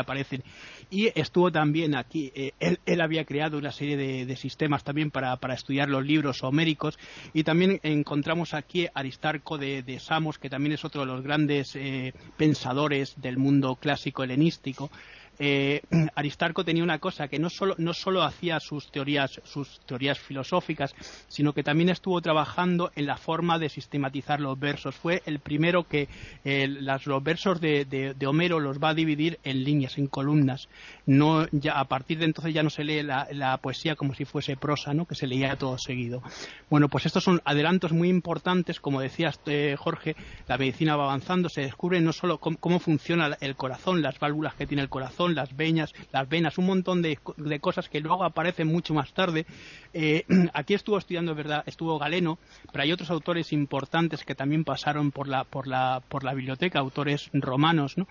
[0.91, 5.89] y estuvo también aquí, eh, él, había creado una serie de, sistemas también para, estudiar
[5.89, 6.99] los libros homéricos.
[7.33, 12.13] Y también encontramos aquí Aristarco de, Samos, que también es otro de los grandes eh,
[12.37, 14.91] pensadores del mundo clásico helenístico
[15.39, 15.83] eh,
[16.15, 20.95] Aristarco tenía una cosa que no solo, no solo hacía sus teorías, sus teorías filosóficas,
[21.29, 24.95] sino que también estuvo trabajando en la forma de sistematizar los versos.
[24.95, 26.09] Fue el primero que
[26.45, 30.69] eh, los versos de, Homero los va a dividir en líneas, en columnas.
[31.07, 34.57] No, ya, a partir de entonces ya no se lee la, poesía como si fuese
[34.57, 35.07] prosa, ¿no?
[35.07, 36.23] que se leía todo seguido.
[36.69, 41.49] Bueno, pues estos son adelantos muy importantes, como decías eh, Jorge, la medicina va avanzando,
[41.49, 45.57] se descubre no solo cómo funciona el corazón, las válvulas que tiene el corazón, las
[45.57, 47.19] venas, las venas, un montón de,
[47.61, 49.47] cosas que luego aparecen mucho más tarde.
[49.93, 52.39] Eh, aquí estuvo estudiando, verdad, estuvo Galeno,
[52.73, 56.79] pero hay otros autores importantes que también pasaron por la, por la, por la biblioteca,
[56.79, 58.07] autores romanos, ¿no?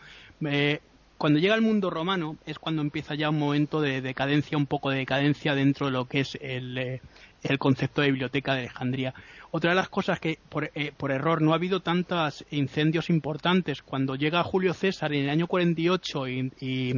[0.47, 0.80] Eh,
[1.17, 4.89] cuando llega el mundo romano es cuando empieza ya un momento de decadencia, un poco
[4.89, 7.01] de decadencia dentro de lo que es el, eh,
[7.50, 9.14] el concepto de biblioteca de Alejandría.
[9.52, 13.82] Otra de las cosas que por, eh, error no ha habido tantos incendios importantes.
[13.82, 16.94] Cuando llega Julio César en el año 48 y, y,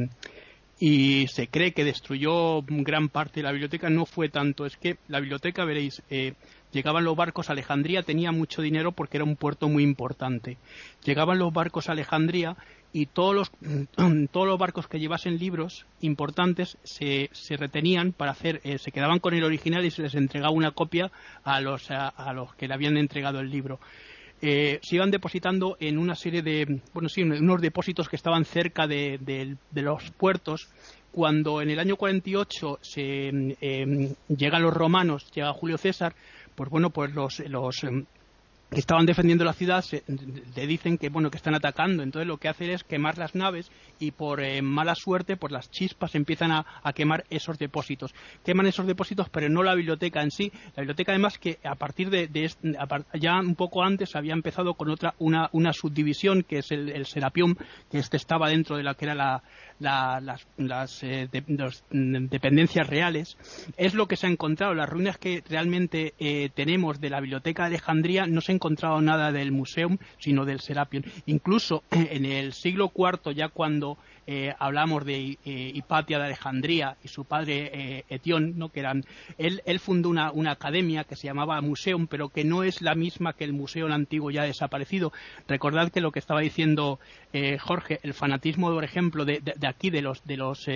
[0.80, 4.64] y se cree que destruyó gran parte de la biblioteca, no fue tanto.
[4.64, 6.34] Es que la biblioteca, veréis, eh,
[6.72, 10.56] llegaban los barcos a Alejandría, tenía mucho dinero porque era un puerto muy importante.
[11.04, 12.56] Llegaban los barcos a Alejandría
[12.92, 13.50] y todos los,
[14.30, 19.18] todos los barcos que llevasen libros importantes se, se retenían para hacer, eh, se quedaban
[19.18, 21.10] con el original y se les entregaba una copia
[21.44, 23.78] a los, a, los que le habían entregado el libro.
[24.40, 28.86] Eh, se iban depositando en una serie de, bueno, sí, unos depósitos que estaban cerca
[28.86, 30.68] de, de, los puertos.
[31.10, 36.14] Cuando en el año 48 se, eh, llegan los romanos, llega Julio César,
[36.54, 37.84] pues bueno, pues los, los
[38.70, 39.84] que estaban defendiendo la ciudad
[40.56, 42.02] le dicen que bueno que están atacando.
[42.02, 45.70] Entonces lo que hacen es quemar las naves y por eh, mala suerte pues las
[45.70, 48.14] chispas empiezan a, quemar esos depósitos.
[48.44, 50.52] Queman esos depósitos pero no la biblioteca en sí.
[50.76, 52.28] La biblioteca además que a partir de,
[53.14, 57.54] ya un poco antes había empezado con otra una, una subdivisión que es el, Serapium
[57.90, 59.42] que este estaba dentro de la que era la,
[59.78, 63.36] las, eh, dependencias reales
[63.76, 67.62] es lo que se ha encontrado las ruinas que realmente eh, tenemos de la biblioteca
[67.62, 71.04] de Alejandría no se encontrado nada del Museum, sino del Serapion.
[71.26, 73.98] Incluso en el siglo IV, ya cuando
[74.30, 78.68] eh, hablamos de eh, Hipatia de Alejandría y su padre eh, Etión, ¿no?
[78.68, 79.06] que eran,
[79.38, 82.94] él, él fundó una, una, academia que se llamaba Museum, pero que no es la
[82.94, 85.14] misma que el Museo antiguo ya desaparecido.
[85.48, 87.00] Recordad que lo que estaba diciendo
[87.32, 90.68] eh, Jorge, el fanatismo, por ejemplo, de, de, de aquí, de los, de los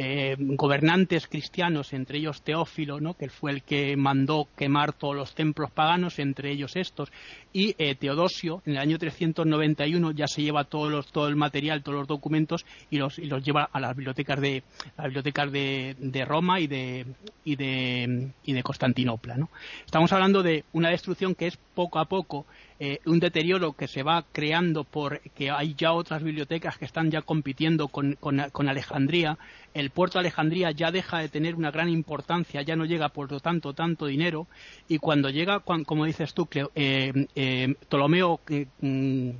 [0.00, 3.14] eh, gobernantes cristianos, entre ellos Teófilo, ¿no?
[3.14, 7.10] que fue el que mandó quemar todos los templos paganos, entre ellos estos,
[7.52, 11.82] y eh, Teodosio, en el año 391 ya se lleva todo, los, todo el material,
[11.82, 14.62] todos los documentos y los, y los lleva a las bibliotecas de,
[14.96, 17.04] las bibliotecas de, de Roma y de,
[17.44, 19.36] y de, y de Constantinopla.
[19.36, 19.50] ¿no?
[19.84, 22.46] Estamos hablando de una destrucción que es poco a poco
[22.80, 27.22] eh, un deterioro que se va creando porque hay ya otras bibliotecas que están ya
[27.22, 29.36] compitiendo con, con, Alejandría.
[29.74, 33.32] El puerto de Alejandría ya deja de tener una gran importancia, ya no llega por
[33.32, 34.46] lo tanto tanto dinero
[34.88, 39.30] y cuando llega, como dices tú, eh, eh, Ptolomeo XIV, mm,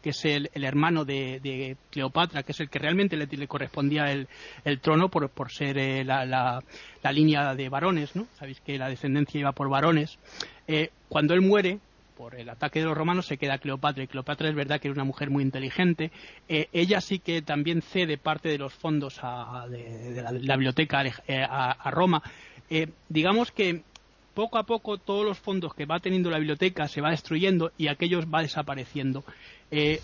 [0.00, 4.28] que es el, hermano de, Cleopatra, que es el que realmente le, correspondía el,
[4.80, 6.62] trono por, por ser la, la,
[7.02, 8.26] la, línea de varones, ¿no?
[8.38, 10.18] Sabéis que la descendencia iba por varones.
[10.66, 11.78] Eh, cuando él muere,
[12.16, 14.94] por el ataque de los romanos se queda Cleopatra y Cleopatra es verdad que era
[14.94, 16.12] una mujer muy inteligente
[16.46, 19.18] eh, ella sí que también cede parte de los fondos
[19.70, 22.22] de, la, biblioteca eh, a, Roma
[23.08, 23.82] digamos que
[24.34, 27.88] poco a poco todos los fondos que va teniendo la biblioteca se va destruyendo y
[27.88, 29.24] aquellos va desapareciendo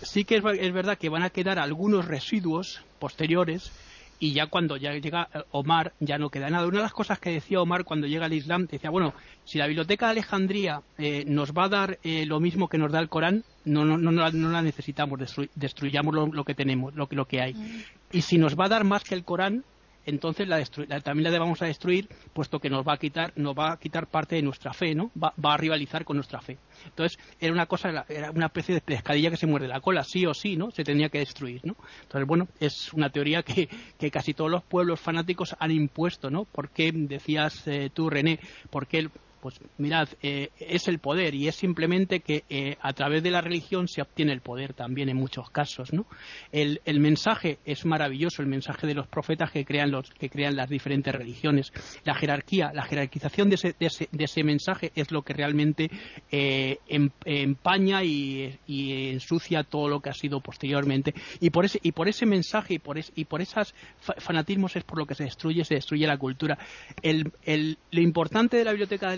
[0.01, 3.71] sí que es verdad que van a quedar algunos residuos posteriores
[4.19, 6.67] y ya cuando ya llega eh, Omar ya no queda nada.
[6.67, 9.13] Una de las cosas que decía Omar cuando llega al Islam, decía, bueno,
[9.45, 12.91] si la biblioteca de Alejandría eh, nos va a dar eh, lo mismo que nos
[12.91, 15.19] da el Corán, no, no, no, no la necesitamos,
[15.55, 17.53] destruyamos lo, que tenemos, lo, lo que hay.
[17.53, 17.81] Mm.
[18.11, 19.63] Y si nos va a dar más que el Corán,
[20.09, 20.63] entonces la,
[21.01, 24.07] también la vamos a destruir, puesto que nos va a quitar, nos va a quitar
[24.07, 25.11] parte de nuestra fe, ¿no?
[25.21, 26.57] Va, a rivalizar con nuestra fe.
[26.85, 30.25] Entonces era una cosa, era una especie de pescadilla que se muerde la cola, sí
[30.25, 30.71] o sí, ¿no?
[30.71, 31.75] Se tenía que destruir, ¿no?
[32.01, 36.45] Entonces bueno, es una teoría que, que casi todos los pueblos fanáticos han impuesto, ¿no?
[36.45, 38.39] ¿Por qué decías eh, tú, René?
[38.69, 42.93] ¿Por qué el, pues mirad, eh, es el poder y es simplemente que eh, a
[42.93, 46.05] través de la religión se obtiene el poder también en muchos casos, ¿no?
[46.51, 50.69] El, mensaje es maravilloso, el mensaje de los profetas que crean, los, que crean las
[50.69, 51.71] diferentes religiones.
[52.03, 55.89] La jerarquía, la jerarquización de ese, de ese, mensaje es lo que realmente
[56.31, 61.13] eh, em, empaña y, ensucia todo lo que ha sido posteriormente.
[61.39, 63.73] Y por ese, y por ese mensaje y por, y por esos
[64.17, 66.57] fanatismos es por lo que se destruye, se destruye la cultura.
[67.03, 69.09] Lo importante de la biblioteca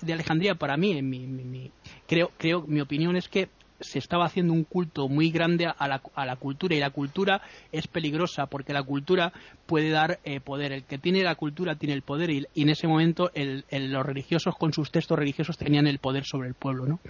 [0.00, 1.70] de Alejandría, para mí, en mi,
[2.06, 3.48] creo, creo, mi opinión es que
[3.80, 7.42] se estaba haciendo un culto muy grande a la, a la cultura y la cultura
[7.70, 9.32] es peligrosa porque la cultura
[9.66, 10.72] puede dar eh, poder.
[10.72, 14.72] El que tiene la cultura tiene el poder y, en ese momento los religiosos con
[14.72, 17.00] sus textos religiosos tenían el poder sobre el pueblo, ¿no?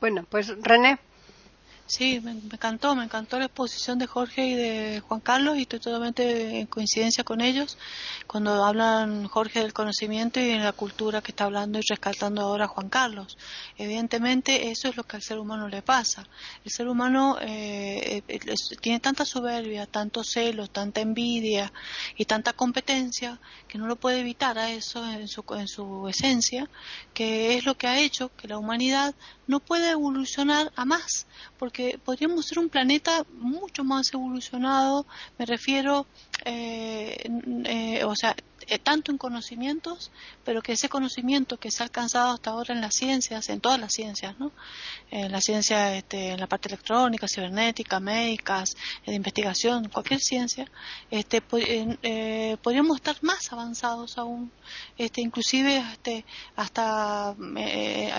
[0.00, 0.98] Bueno, pues René.
[1.94, 5.78] Sí, me, encantó, me encantó la exposición de Jorge y de Juan Carlos y estoy
[5.78, 7.76] totalmente en coincidencia con ellos
[8.26, 12.66] cuando hablan Jorge del conocimiento y de la cultura que está hablando y rescatando ahora
[12.66, 13.36] Juan Carlos.
[13.76, 16.26] Evidentemente eso es lo que al ser humano le pasa.
[16.64, 18.22] El ser humano eh,
[18.80, 21.74] tiene tanta soberbia, tanto celos, tanta envidia
[22.16, 26.70] y tanta competencia que no lo puede evitar a eso en su, en su esencia,
[27.12, 29.14] que es lo que ha hecho que la humanidad
[29.52, 31.26] no pueda evolucionar a más,
[31.58, 35.04] porque podríamos ser un planeta mucho más evolucionado,
[35.38, 36.06] me refiero,
[36.46, 37.22] eh,
[37.66, 38.34] eh, o sea,
[38.66, 40.10] eh, tanto en conocimientos,
[40.42, 43.78] pero que ese conocimiento que se ha alcanzado hasta ahora en las ciencias, en todas
[43.78, 44.52] las ciencias, ¿no?
[45.10, 50.64] En la ciencia, este, en la parte electrónica, cibernética, médicas, de investigación, cualquier ciencia,
[51.10, 54.50] este, podríamos estar más avanzados aún,
[54.96, 56.24] este, inclusive este,
[56.56, 57.36] hasta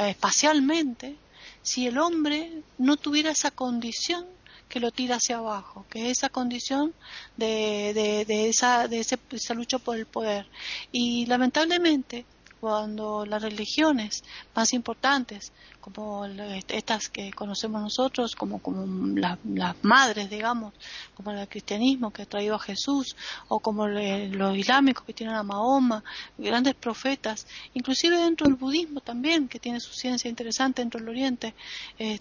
[0.10, 1.18] espacialmente,
[1.64, 4.26] si el hombre no tuviera esa condición
[4.70, 6.94] que lo tira hacia abajo, que es esa condición
[7.38, 10.48] de, de, esa, de esa lucha por el poder.
[10.92, 12.26] Y lamentablemente,
[12.64, 14.24] cuando las religiones
[14.56, 16.24] más importantes, como
[16.70, 18.86] estas que conocemos nosotros, como, como
[19.18, 20.74] las madres, digamos,
[21.14, 23.18] como el cristianismo que ha traído a Jesús,
[23.50, 26.06] o como los islámicos que tienen a Mahoma,
[26.38, 31.54] grandes profetas, inclusive dentro del budismo también, que tiene su ciencia interesante dentro del Oriente,
[32.00, 32.18] eh,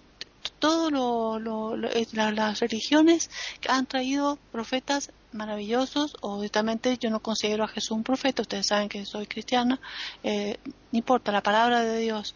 [0.58, 0.92] todas
[2.14, 3.30] las religiones
[3.68, 8.88] han traído profetas maravillosos, o directamente yo no considero a Jesús un profeta, ustedes saben
[8.88, 9.80] que soy cristiana,
[10.22, 12.34] eh, no importa, la palabra de Dios.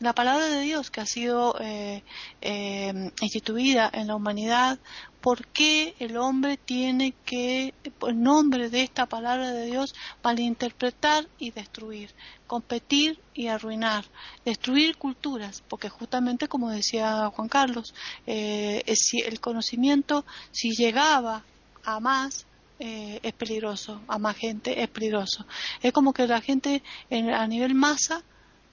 [0.00, 2.02] La palabra de Dios que ha sido eh,
[2.40, 4.78] eh, instituida en la humanidad,
[5.20, 11.52] ¿por qué el hombre tiene que, en nombre de esta palabra de Dios, malinterpretar y
[11.52, 12.10] destruir,
[12.54, 14.04] competir y arruinar,
[14.44, 15.62] destruir culturas?
[15.68, 17.94] Porque justamente, como decía Juan Carlos,
[18.26, 21.44] eh, si el conocimiento, si llegaba
[21.84, 22.46] a más,
[22.78, 25.46] es peligroso, a más gente es peligroso.
[25.80, 28.22] Es como que la gente a nivel masa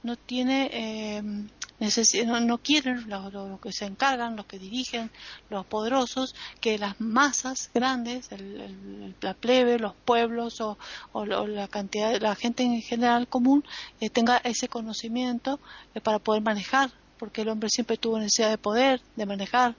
[0.03, 1.21] no tiene eh,
[2.25, 5.09] no, quieren los, que se encargan, los que dirigen,
[5.49, 10.77] los poderosos, que las masas grandes, el, la plebe, los pueblos o,
[11.25, 13.63] la cantidad, la gente en general común
[13.99, 15.59] eh, tenga ese conocimiento
[15.95, 19.75] eh, para poder manejar porque el hombre siempre tuvo necesidad de poder, de manejar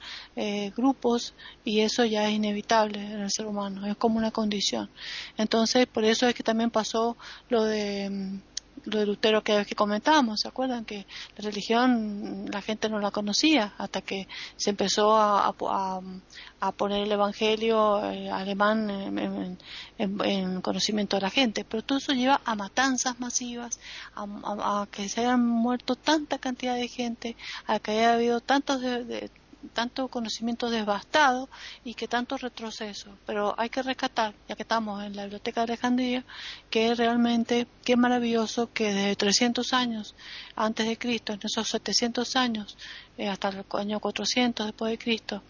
[0.77, 4.89] grupos y eso ya es inevitable en el ser humano, es como una condición.
[5.37, 7.17] Entonces, por eso es que también pasó
[7.49, 8.52] lo de mm,
[8.85, 10.85] lo de Lutero que, comentábamos, ¿se acuerdan?
[10.85, 11.07] Que
[11.37, 15.53] la religión la gente no la conocía hasta que se empezó a,
[16.77, 19.59] poner el evangelio eh, alemán en,
[19.99, 21.65] en, conocimiento de la gente.
[21.65, 23.79] Pero todo eso lleva a matanzas masivas,
[24.15, 29.31] a, que se hayan muerto tanta cantidad de gente, a que haya habido tantos de,
[29.73, 31.49] tanto conocimiento devastado
[31.85, 33.11] y que tanto retroceso.
[33.27, 36.25] Pero hay que rescatar, ya que estamos en la Biblioteca de Alejandría,
[36.71, 40.15] que realmente, qué maravilloso que desde 300 años
[40.57, 42.77] antes de Cristo, en esos 700 años,
[43.19, 45.43] eh, hasta el año 400 después de Cristo,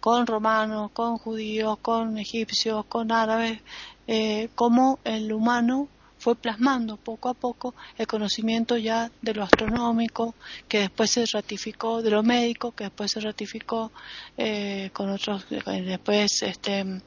[0.00, 3.60] con romanos, con judíos, con egipcios, con árabes,
[4.06, 5.88] eh, como el humano
[6.18, 10.34] fue plasmando poco a poco el conocimiento ya de lo astronómico,
[10.68, 13.92] que después se ratificó, de lo médico, que después se ratificó
[14.36, 17.00] eh, con otros, eh, después este,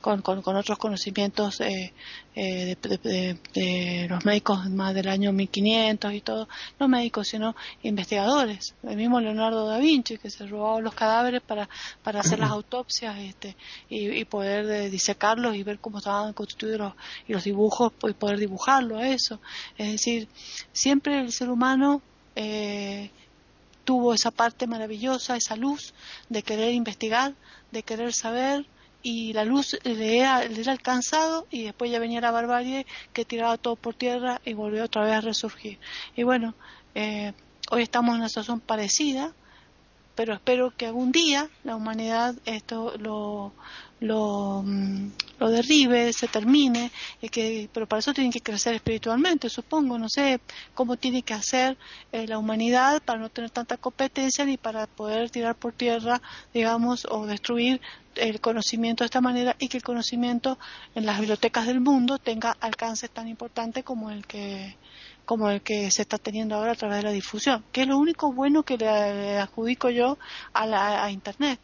[0.00, 1.92] con, con, otros conocimientos eh,
[2.34, 2.76] eh,
[3.54, 9.20] de, los médicos más del año 1500 y todo, no médicos sino investigadores, el mismo
[9.20, 11.68] Leonardo da Vinci que se robaba los cadáveres para,
[12.02, 13.56] para hacer las autopsias este,
[13.88, 16.92] y, poder disecarlos y ver cómo estaban constituidos los,
[17.26, 19.40] y los dibujos y poder dibujarlo eso,
[19.76, 20.28] es decir,
[20.72, 22.02] siempre el ser humano
[22.36, 23.10] eh,
[23.88, 25.94] tuvo esa parte maravillosa, esa luz
[26.28, 27.34] de querer investigar,
[27.72, 28.66] de querer saber,
[29.02, 33.76] y la luz le era, alcanzado y después ya venía la barbarie que tiraba todo
[33.76, 35.78] por tierra y volvió otra vez a resurgir.
[36.16, 36.54] Y bueno,
[36.94, 37.32] eh,
[37.70, 39.32] hoy estamos en una situación parecida,
[40.14, 43.52] pero espero que algún día la humanidad esto lo,
[44.00, 46.90] lo, mm, lo derribe, se termine,
[47.20, 50.40] y que, pero para eso tiene que crecer espiritualmente, supongo, no sé
[50.74, 51.76] cómo tiene que hacer
[52.12, 56.20] eh, la humanidad para no tener tanta competencia ni para poder tirar por tierra,
[56.52, 57.80] digamos, o destruir
[58.16, 60.58] el conocimiento de esta manera y que el conocimiento
[60.94, 64.76] en las bibliotecas del mundo tenga alcance tan importante como el que
[65.24, 67.98] como el que se está teniendo ahora a través de la difusión, que es lo
[67.98, 70.16] único bueno que le, adjudico yo
[70.54, 71.60] a, la, a Internet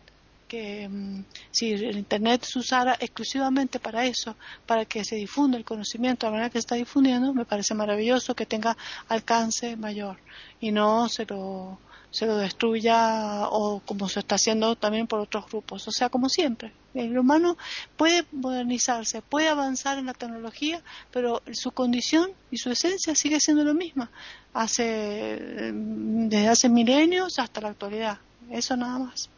[0.55, 4.37] que mm, si el Internet se usara exclusivamente para eso,
[4.67, 7.75] para que se difunda el conocimiento de la manera que se está difundiendo, me parece
[7.75, 8.77] maravilloso que tenga
[9.09, 10.17] alcance mayor
[10.61, 11.79] y no se lo
[12.13, 15.89] se lo destruya o como se está haciendo también por otros grupos.
[15.89, 17.57] O sea, como siempre, el humano
[17.97, 20.81] puede modernizarse, puede avanzar en la tecnología,
[21.11, 24.13] pero su condición y su esencia sigue siendo lo misma
[24.53, 28.19] hace, desde hace milenios hasta la actualidad.
[28.49, 29.29] Eso nada más.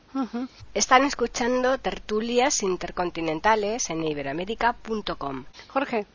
[0.75, 5.45] Están escuchando tertulias intercontinentales en iberoamérica.com.
[5.69, 6.07] Jorge.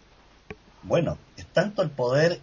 [0.83, 2.41] Bueno, es tanto el poder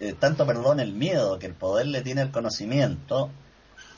[0.00, 3.30] eh, tanto, perdón, el miedo que el poder le tiene al conocimiento,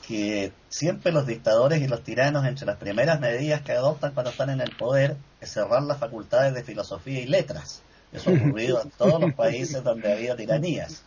[0.07, 4.49] que siempre los dictadores y los tiranos, entre las primeras medidas que adoptan cuando están
[4.49, 7.83] en el poder, es cerrar las facultades de filosofía y letras.
[8.11, 11.03] Eso ha ocurrido en todos los países donde ha habido tiranías.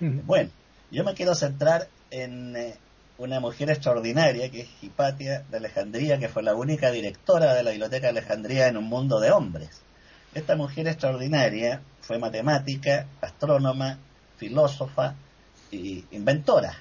[0.00, 0.50] Bueno,
[0.90, 2.76] yo me quiero centrar en eh,
[3.22, 7.70] una mujer extraordinaria que es Hipatia de Alejandría, que fue la única directora de la
[7.70, 9.82] Biblioteca de Alejandría en un mundo de hombres.
[10.34, 13.98] Esta mujer extraordinaria fue matemática, astrónoma,
[14.38, 15.14] filósofa
[15.70, 16.74] e inventora.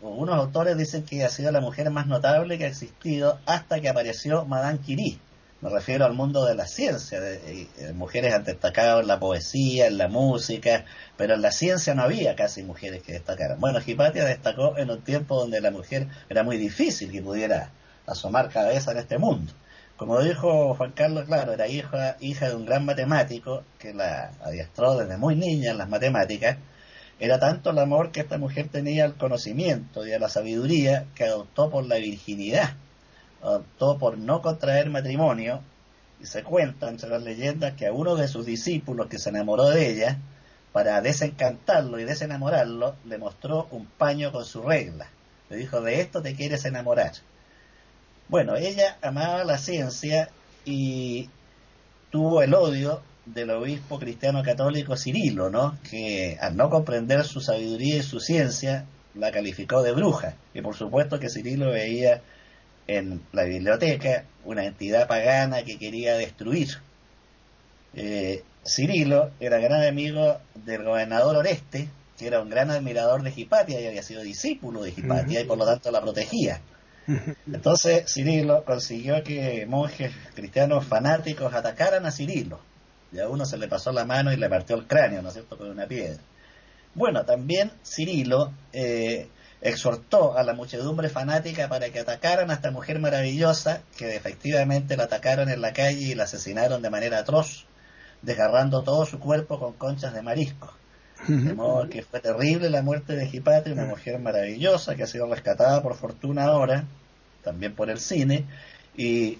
[0.00, 3.88] Unos autores dicen que ha sido la mujer más notable que ha existido hasta que
[3.88, 5.18] apareció Madame Curie.
[5.62, 7.20] Me refiero al mundo de la ciencia.
[7.20, 10.84] De, mujeres han destacado en la poesía, en la música,
[11.16, 13.60] pero en la ciencia no había casi mujeres que destacaran.
[13.60, 17.70] Bueno, Hipatia destacó en un tiempo donde la mujer era muy difícil que pudiera
[18.06, 19.52] asomar cabeza en este mundo.
[19.96, 24.96] Como dijo Juan Carlos, claro, era hija, hija de un gran matemático que la adiestró
[24.96, 26.56] desde muy niña en las matemáticas.
[27.20, 31.22] Era tanto el amor que esta mujer tenía al conocimiento y a la sabiduría que
[31.22, 32.74] adoptó por la virginidad,
[33.42, 35.60] adoptó por no contraer matrimonio.
[36.20, 39.68] Y se cuenta entre las leyendas que a uno de sus discípulos que se enamoró
[39.68, 40.18] de ella,
[40.72, 45.08] para desencantarlo y desenamorarlo, le mostró un paño con su regla.
[45.50, 47.12] Le dijo, de esto te quieres enamorar.
[48.28, 50.30] Bueno, ella amaba la ciencia
[50.64, 51.28] y
[52.10, 55.78] tuvo el odio del obispo cristiano católico Cirilo, ¿no?
[55.88, 60.36] que al no comprender su sabiduría y su ciencia la calificó de bruja.
[60.54, 62.22] Y por supuesto que Cirilo veía
[62.86, 66.68] en la biblioteca una entidad pagana que quería destruir.
[67.94, 73.80] Eh, Cirilo era gran amigo del gobernador Oreste, que era un gran admirador de Hipatia
[73.80, 76.60] y había sido discípulo de Hipatia y por lo tanto la protegía.
[77.46, 82.60] Entonces Cirilo consiguió que monjes cristianos fanáticos atacaran a Cirilo.
[83.12, 85.34] Y a uno se le pasó la mano y le partió el cráneo, ¿no es
[85.34, 86.20] cierto?, con una piedra.
[86.94, 89.28] Bueno, también Cirilo eh,
[89.62, 95.04] exhortó a la muchedumbre fanática para que atacaran a esta mujer maravillosa, que efectivamente la
[95.04, 97.64] atacaron en la calle y la asesinaron de manera atroz,
[98.22, 100.74] desgarrando todo su cuerpo con conchas de marisco.
[101.28, 105.32] De modo que fue terrible la muerte de Hipatria, una mujer maravillosa que ha sido
[105.32, 106.84] rescatada por fortuna ahora,
[107.44, 108.44] también por el cine,
[108.96, 109.38] y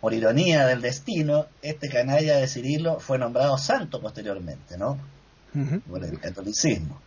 [0.00, 4.98] por ironía del destino, este canalla de Cirilo fue nombrado santo posteriormente, ¿no?
[5.88, 7.00] Por el catolicismo.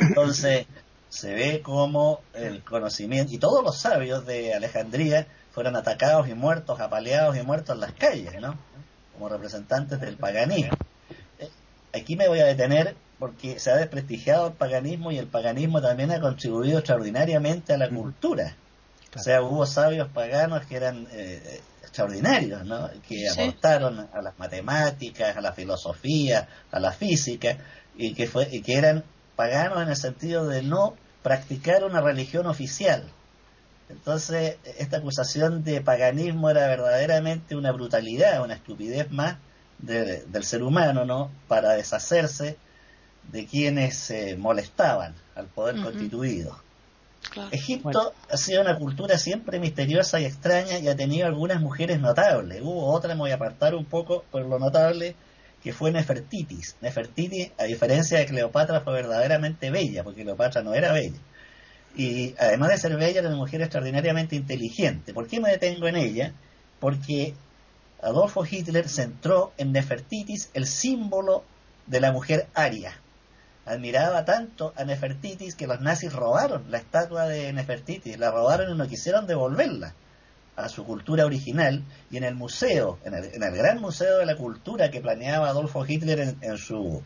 [0.00, 0.66] Entonces,
[1.08, 6.80] se ve como el conocimiento, y todos los sabios de Alejandría fueron atacados y muertos,
[6.80, 8.58] apaleados y muertos en las calles, ¿no?
[9.14, 10.76] Como representantes del paganismo.
[11.38, 11.48] Eh,
[11.92, 16.12] aquí me voy a detener porque se ha desprestigiado el paganismo y el paganismo también
[16.12, 18.54] ha contribuido extraordinariamente a la cultura.
[19.16, 22.90] O sea, hubo sabios paganos que eran eh, extraordinarios, ¿no?
[23.08, 27.56] Que aportaron a las matemáticas, a la filosofía, a la física,
[27.96, 29.02] y que, fue, y que eran
[29.38, 33.04] paganos en el sentido de no practicar una religión oficial.
[33.88, 39.36] Entonces, esta acusación de paganismo era verdaderamente una brutalidad, una estupidez más
[39.78, 41.30] del ser humano, ¿no?
[41.46, 42.56] Para deshacerse
[43.30, 46.58] de quienes se molestaban al poder constituido.
[47.52, 52.60] Egipto ha sido una cultura siempre misteriosa y extraña y ha tenido algunas mujeres notables.
[52.60, 55.14] Hubo otra, me voy a apartar un poco por lo notable,
[55.68, 56.76] que fue Nefertitis.
[56.80, 61.18] Nefertitis, a diferencia de Cleopatra, fue verdaderamente bella, porque Cleopatra no era bella.
[61.94, 65.12] Y además de ser bella, era una mujer extraordinariamente inteligente.
[65.12, 66.32] ¿Por qué me detengo en ella?
[66.80, 67.34] Porque
[68.00, 71.44] Adolfo Hitler centró en Nefertitis el símbolo
[71.86, 72.98] de la mujer aria.
[73.66, 78.78] Admiraba tanto a Nefertitis que los nazis robaron la estatua de Nefertitis, la robaron y
[78.78, 79.92] no quisieron devolverla
[80.58, 84.90] a su cultura original y en el museo, en el, gran museo de la cultura
[84.90, 87.00] que planeaba Adolfo Hitler en, su,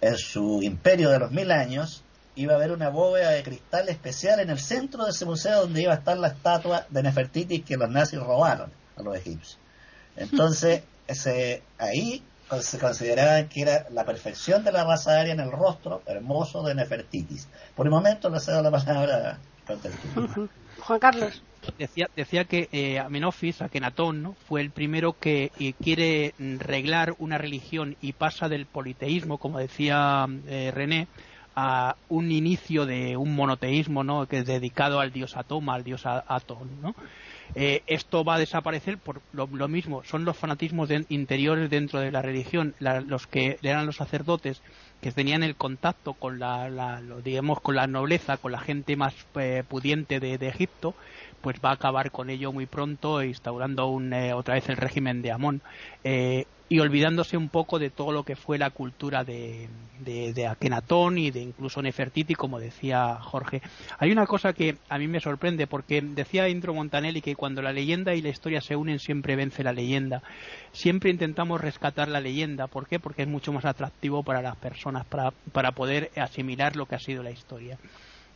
[0.00, 2.04] en su imperio de los mil años,
[2.36, 5.82] iba a haber una bóveda de cristal especial en el centro de ese museo donde
[5.82, 9.58] iba a estar la estatua de Nefertiti que los nazis robaron a los egipcios.
[10.16, 12.22] Entonces, ese, ahí
[12.60, 16.74] se consideraba que era la perfección de la raza aria en el rostro hermoso de
[16.74, 17.48] Nefertitis.
[17.74, 19.74] Por el momento le cedo la palabra a
[20.90, 21.40] Juan Carlos.
[22.16, 24.32] Decía, que eh, Amenofis, Akenatón, ¿no?
[24.48, 30.26] fue el primero que eh, quiere reglar una religión y pasa del politeísmo, como decía
[30.48, 31.06] eh, René,
[31.54, 34.26] a un inicio de un monoteísmo, ¿no?
[34.26, 36.96] que es dedicado al dios Atoma, al dios Atón, ¿no?
[37.54, 42.74] esto va a desaparecer por lo, mismo, son los fanatismos interiores dentro de la religión,
[42.80, 44.60] los que eran los sacerdotes
[45.00, 49.14] que tenían el contacto con la, digamos con la nobleza, con la gente más
[49.68, 50.94] pudiente de, de Egipto,
[51.40, 55.22] pues va a acabar con ello muy pronto, instaurando un, eh, otra vez el régimen
[55.22, 55.62] de Amón
[56.04, 59.68] eh, y olvidándose un poco de todo lo que fue la cultura de,
[59.98, 63.60] de, Akenatón y de incluso Nefertiti, como decía Jorge.
[63.98, 67.72] Hay una cosa que a mí me sorprende, porque decía Indro Montanelli que cuando la
[67.72, 70.22] leyenda y la historia se unen siempre vence la leyenda.
[70.70, 72.68] Siempre intentamos rescatar la leyenda.
[72.68, 73.00] ¿Por qué?
[73.00, 77.00] Porque es mucho más atractivo para las personas, para, para poder asimilar lo que ha
[77.00, 77.78] sido la historia.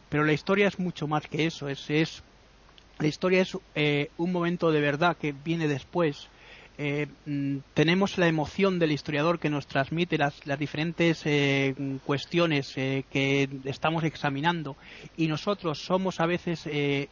[0.09, 2.23] Pero la historia es mucho más que eso, es, es
[2.99, 6.29] la historia es eh, un momento de verdad que viene después.
[6.77, 11.75] Eh, mm, tenemos la emoción del historiador que nos transmite las, diferentes eh,
[12.05, 14.77] cuestiones que estamos examinando.
[15.17, 16.69] Y nosotros somos a veces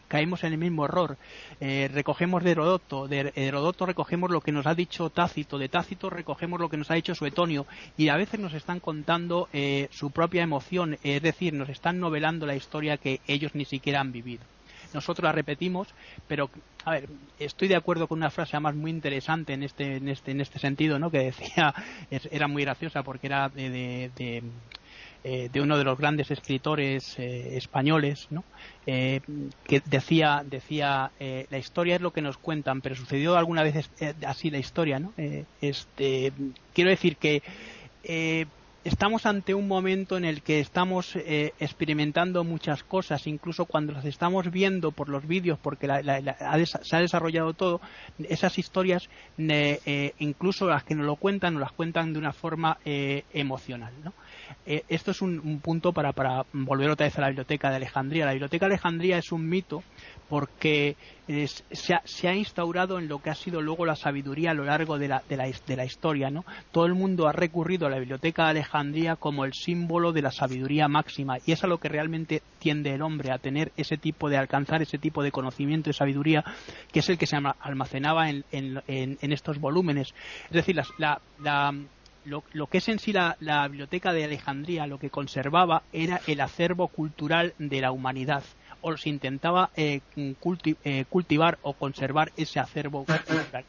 [0.07, 1.17] caemos en el mismo error.
[1.61, 6.61] Recogemos de Herodoto de Herodoto recogemos lo que nos ha dicho Tácito de Tácito recogemos
[6.61, 7.67] lo que nos ha dicho Suetonio.
[7.97, 9.49] Y a veces nos están contando
[9.91, 14.13] su propia emoción es decir nos están novelando la historia que ellos ni siquiera han
[14.13, 14.52] vivido
[14.95, 15.89] nosotros la repetimos,
[16.29, 16.51] pero
[16.85, 20.31] a ver, estoy de acuerdo con una frase además muy interesante en este en este
[20.31, 21.11] en este sentido, ¿no?
[21.11, 21.75] Que decía
[22.31, 24.43] era muy graciosa porque era de, de,
[25.25, 28.45] eh, uno de los grandes escritores eh, españoles, ¿no?
[28.87, 29.21] Eh,
[29.65, 33.91] que decía decía la historia es lo que nos cuentan, pero sucedió alguna vez
[34.27, 35.13] así la historia, ¿no?
[35.61, 36.33] este
[36.75, 37.43] quiero decir que
[38.85, 44.05] estamos ante un momento en el que estamos eh, experimentando muchas cosas, incluso cuando las
[44.05, 47.81] estamos viendo por los vídeos, porque se ha desarrollado todo,
[48.29, 49.09] esas historias,
[49.39, 52.79] eh, incluso las que nos lo cuentan, nos las cuentan de una forma
[54.67, 58.27] eh, esto es un, punto para, para, volver otra vez a la biblioteca de Alejandría.
[58.27, 59.83] La biblioteca de Alejandría es un mito
[60.29, 60.97] porque
[61.73, 65.09] se, ha, instaurado en lo que ha sido luego la sabiduría a lo largo de
[65.09, 65.37] la, de
[65.77, 66.31] la, historia.
[66.31, 66.45] ¿no?
[66.73, 70.31] Todo el mundo ha recurrido a la Biblioteca de Alejandría como el símbolo de la
[70.31, 74.29] sabiduría máxima y es a lo que realmente tiende el hombre, a tener ese tipo
[74.29, 76.45] de alcanzar ese tipo de conocimiento y sabiduría
[76.93, 78.45] que es el que se almacenaba en,
[79.21, 80.15] estos volúmenes.
[80.47, 80.81] Es decir,
[82.25, 83.37] lo, lo, que es en sí la,
[83.69, 88.43] biblioteca de Alejandría, lo que conservaba era el acervo cultural de la humanidad
[88.81, 93.65] o se intentaba eh, eh, cultivar o conservar ese acervo cultural.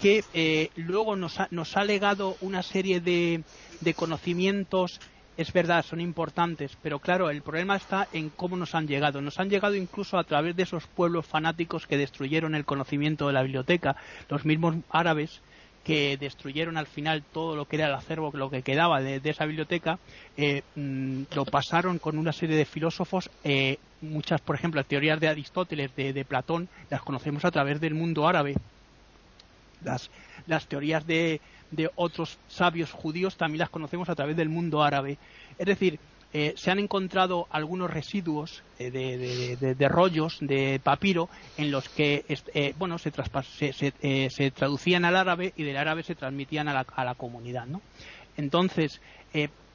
[0.00, 3.42] que eh, luego nos ha, nos ha legado una serie de,
[3.80, 5.00] de conocimientos
[5.38, 9.22] es verdad, son importantes, pero claro, el problema está en cómo nos han llegado.
[9.22, 13.34] Nos han llegado incluso a través de esos pueblos fanáticos que destruyeron el conocimiento de
[13.34, 13.94] la biblioteca,
[14.28, 15.40] los mismos árabes
[15.88, 19.46] que destruyeron al final todo lo que era el acervo, lo que quedaba de, esa
[19.46, 19.98] biblioteca,
[20.36, 23.30] eh, mm, lo pasaron con una serie de filósofos.
[23.42, 27.94] Eh, muchas, por ejemplo, las teorías de Aristóteles, de, Platón, las conocemos a través del
[27.94, 28.54] mundo árabe.
[29.82, 30.10] Las,
[30.46, 35.16] las teorías de, de otros sabios judíos también las conocemos a través del mundo árabe.
[35.56, 35.98] Es decir,
[36.32, 42.74] eh, se han encontrado algunos residuos eh, de, rollos de papiro en los que eh,
[42.78, 43.10] bueno se,
[43.72, 47.80] se, traducían al árabe y del árabe se transmitían a la, a la comunidad ¿no?
[48.36, 49.00] entonces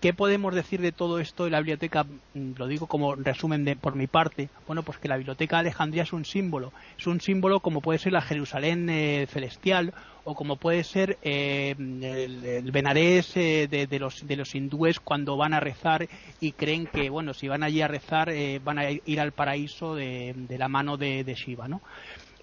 [0.04, 2.06] ¿Qué podemos decir de todo esto de la biblioteca?
[2.34, 4.50] Mm, lo digo como resumen de, por mi parte.
[4.68, 6.74] Bueno, pues que la biblioteca de Alejandría es un símbolo.
[7.00, 9.94] Es un símbolo como puede ser la Jerusalén eh, celestial
[10.26, 15.54] o como puede ser eh, el, Benarés eh, de, los, de los hindúes cuando van
[15.54, 16.10] a rezar
[16.42, 18.30] y creen que, bueno, si van allí a rezar
[18.62, 21.80] van a ir al paraíso de, la mano de Shiva, ¿no?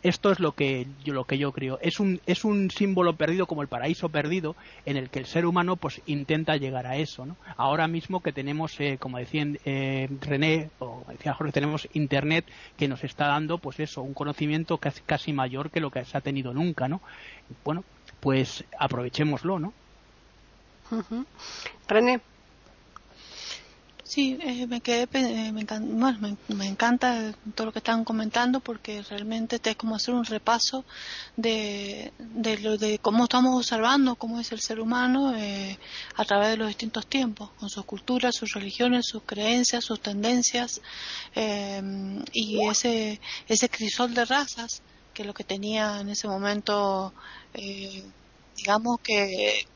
[0.03, 1.79] Esto es lo que yo, lo que yo creo.
[1.83, 5.45] Es un, es un símbolo perdido como el paraíso perdido en el que el ser
[5.45, 7.27] humano pues intenta llegar a eso.
[7.27, 7.37] ¿no?
[7.57, 12.47] Ahora mismo que tenemos, eh, como decía eh, René, o decía Jorge, tenemos Internet
[12.79, 16.17] que nos está dando pues eso, un conocimiento casi, casi mayor que lo que se
[16.17, 16.89] ha tenido nunca.
[16.89, 17.03] ¿no?
[17.63, 17.85] Bueno,
[18.21, 19.59] pues aprovechémoslo.
[19.59, 19.73] ¿no?
[21.89, 22.21] René.
[24.11, 25.65] Sí, eh, me quedé, eh, me,
[26.49, 30.85] me, encanta todo lo que están comentando porque realmente es como hacer un repaso
[31.37, 35.79] de, de, lo, de cómo estamos observando cómo es el ser humano eh,
[36.17, 40.81] a través de los distintos tiempos, con sus culturas, sus religiones, sus creencias, sus tendencias
[42.33, 44.83] y ese, ese crisol de razas
[45.15, 47.13] que lo que tenía en ese momento,
[48.57, 49.67] digamos que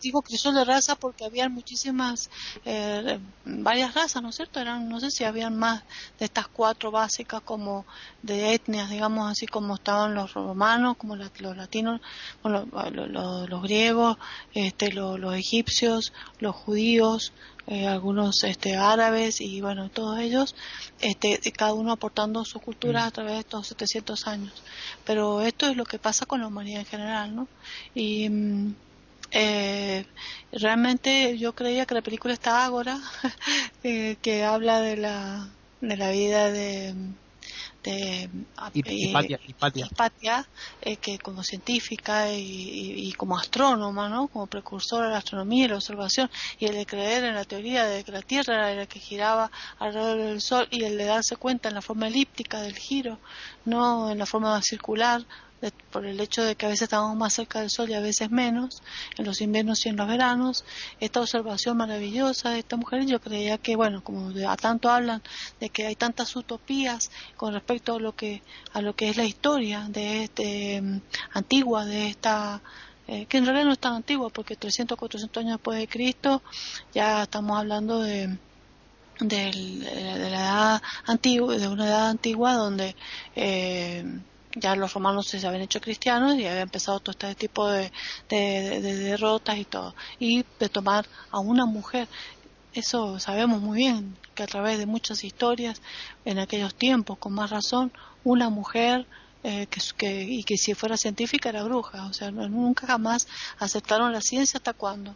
[0.00, 2.30] digo crisol de raza porque había muchísimas,
[2.64, 4.60] eh, varias razas, ¿no es cierto?
[4.60, 5.82] Eran, no sé si habían más
[6.18, 7.84] de estas cuatro básicas como
[8.22, 12.00] de etnias, digamos así como estaban los romanos, como los latinos,
[12.42, 14.16] los griegos,
[14.54, 17.32] este, los, egipcios, los judíos,
[17.66, 20.54] eh, algunos este, árabes y bueno, todos ellos,
[21.00, 23.06] este, cada uno aportando su cultura mm.
[23.06, 24.52] a través de estos 700 años.
[25.04, 27.48] Pero esto es lo que pasa con la humanidad en general, ¿no?
[27.94, 28.74] Y mm,
[29.36, 30.06] eh,
[30.52, 33.00] realmente yo creía que la película está Ágora,
[33.82, 35.48] eh, que habla de la,
[35.80, 36.94] de la vida de,
[37.82, 38.30] de
[39.74, 40.46] Hipatia,
[40.80, 44.28] eh, que como científica y, como astrónoma, ¿no?
[44.28, 47.86] como precursora de la astronomía y la observación, y el de creer en la teoría
[47.86, 51.36] de que la Tierra era la que giraba alrededor del Sol, y el de darse
[51.36, 53.18] cuenta en la forma elíptica del giro,
[53.64, 55.24] no en la forma circular,
[55.90, 58.30] por el hecho de que a veces estamos más cerca del sol y a veces
[58.30, 58.82] menos,
[59.16, 60.64] en los inviernos y en los veranos.
[61.00, 65.22] Esta observación maravillosa de esta mujer, yo creía que, bueno, como a tanto hablan
[65.60, 68.42] de que hay tantas utopías con respecto a lo que,
[68.72, 71.00] a lo que es la historia de este, mm,
[71.32, 72.62] antigua, de esta
[73.06, 76.42] eh, que en realidad no es tan antigua porque 300 400 años después de Cristo
[76.94, 78.38] ya estamos hablando de,
[79.20, 82.96] de, la edad antigua de una edad antigua donde
[83.36, 84.04] eh,
[84.54, 87.90] ya los romanos se habían hecho cristianos y había empezado todo este tipo de,
[88.28, 89.94] derrotas y todo.
[90.18, 92.08] Y de tomar a una mujer.
[92.72, 95.80] Eso sabemos muy bien, que a través de muchas historias
[96.24, 97.92] en aquellos tiempos, con más razón,
[98.24, 99.06] una mujer
[99.44, 102.06] eh, que, y que si fuera científica era bruja.
[102.06, 103.28] O sea, nunca jamás
[103.58, 105.14] aceptaron la ciencia hasta cuándo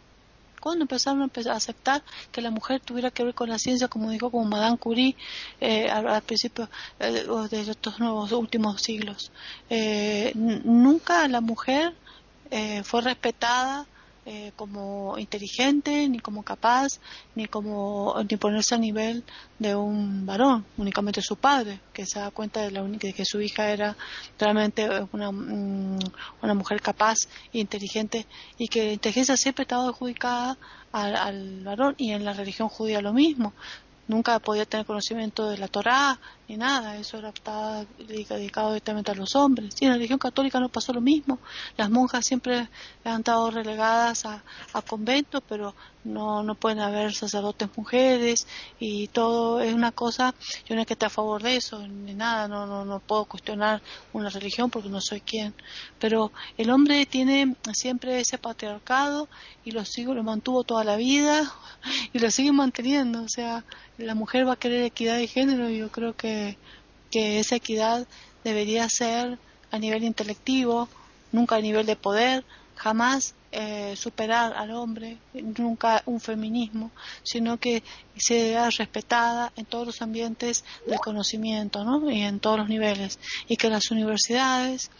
[0.59, 4.29] cuando empezaron a, aceptar que la mujer tuviera que ver con la ciencia, como dijo
[4.31, 5.15] como Madame Curie
[5.59, 9.31] eh, al, principio eh, de estos nuevos últimos siglos.
[9.69, 11.95] Eh, nunca la mujer
[12.83, 13.85] fue respetada
[14.31, 16.99] eh, como inteligente, ni como capaz,
[17.33, 19.23] ni como ni ponerse a nivel
[19.57, 23.41] de un varón, únicamente su padre, que se da cuenta de, la de que su
[23.41, 23.97] hija era
[24.37, 25.97] realmente una, mm,
[26.43, 28.27] una mujer capaz e inteligente
[28.59, 30.59] y que la inteligencia siempre estaba adjudicada
[30.91, 33.53] al, al varón y en la religión judía lo mismo
[34.09, 39.13] nunca podía tener conocimiento de la Torá ni nada, eso era, estaba dedicado directamente a
[39.13, 39.75] los hombres.
[39.79, 41.37] Y en la religión católica no pasó lo mismo,
[41.77, 42.67] las monjas siempre
[43.05, 44.43] han estado relegadas a,
[44.73, 48.47] a conventos, pero no, no pueden haber sacerdotes mujeres
[48.79, 50.33] y todo es una cosa,
[50.65, 53.25] yo no es que esté a favor de eso, ni nada, no, no, no puedo
[53.25, 53.81] cuestionar
[54.13, 55.53] una religión porque no soy quien,
[55.99, 59.27] pero el hombre tiene siempre ese patriarcado
[59.63, 61.53] y lo sigo, lo mantuvo toda la vida
[62.13, 63.63] y lo sigue manteniendo, o sea,
[63.99, 66.57] la mujer va a querer equidad de género y yo creo que,
[67.11, 68.07] que esa equidad
[68.43, 69.37] debería ser
[69.71, 70.89] a nivel intelectivo,
[71.31, 72.43] nunca a nivel de poder,
[72.75, 75.17] jamás eh, superar al hombre,
[75.57, 76.91] nunca un feminismo,
[77.23, 77.83] sino que
[78.15, 82.09] sea respetada en todos los ambientes del conocimiento ¿no?
[82.09, 83.19] y en todos los niveles.
[83.47, 84.91] Y que las universidades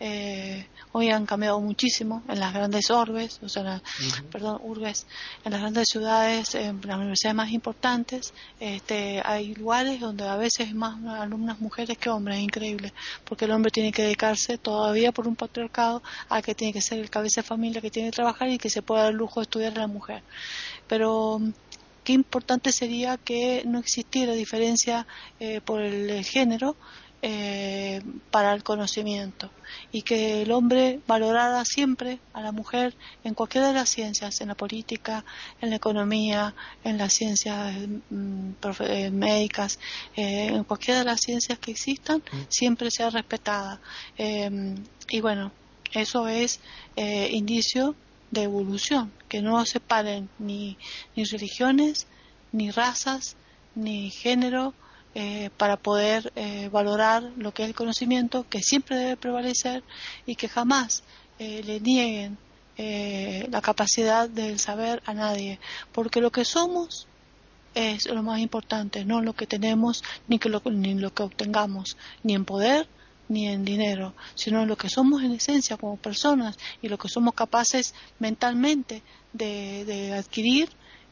[0.00, 3.82] eh, hoy han cambiado muchísimo en las grandes orbes, o sea,
[4.30, 5.06] perdón, urbes,
[5.44, 10.68] en las grandes ciudades, en las universidades más importantes, este, hay lugares donde a veces
[10.68, 12.92] hay más alumnas mujeres que hombres, es increíble,
[13.24, 16.98] porque el hombre tiene que dedicarse todavía por un patriarcado a que tiene que ser
[16.98, 19.40] el cabeza de familia, que tiene que trabajar y que se pueda dar el lujo
[19.40, 20.22] de estudiar a la mujer.
[20.86, 21.40] Pero
[22.04, 25.06] qué importante sería que no existiera diferencia
[25.40, 26.76] eh, por el género,
[27.20, 28.00] eh,
[28.30, 29.50] para el conocimiento
[29.90, 32.94] y que el hombre valorara siempre a la mujer
[33.24, 35.24] en cualquiera de las ciencias, en la política,
[35.60, 36.54] en la economía,
[36.84, 37.74] en las ciencias
[38.10, 38.50] mm,
[38.80, 39.80] eh, médicas,
[40.14, 42.36] eh, en cualquiera de las ciencias que existan, mm.
[42.48, 43.80] siempre sea respetada.
[44.16, 45.50] y bueno,
[45.92, 46.60] eso es
[46.96, 47.96] indicio
[48.30, 50.76] de evolución, que no separen ni,
[51.16, 52.06] ni religiones,
[52.52, 53.34] ni razas,
[53.74, 54.72] ni género,
[55.20, 59.82] eh, para poder eh, valorar lo que es el conocimiento, que siempre debe prevalecer
[60.26, 61.02] y que jamás
[61.40, 62.38] eh, le nieguen
[63.50, 65.58] la capacidad del saber a nadie,
[65.90, 67.08] porque lo que somos
[67.74, 71.96] es lo más importante, no lo que tenemos ni, que lo, ni lo que obtengamos,
[72.22, 72.88] ni en poder
[73.28, 77.34] ni en dinero, sino lo que somos en esencia como personas y lo que somos
[77.34, 79.02] capaces mentalmente
[79.32, 80.68] de adquirir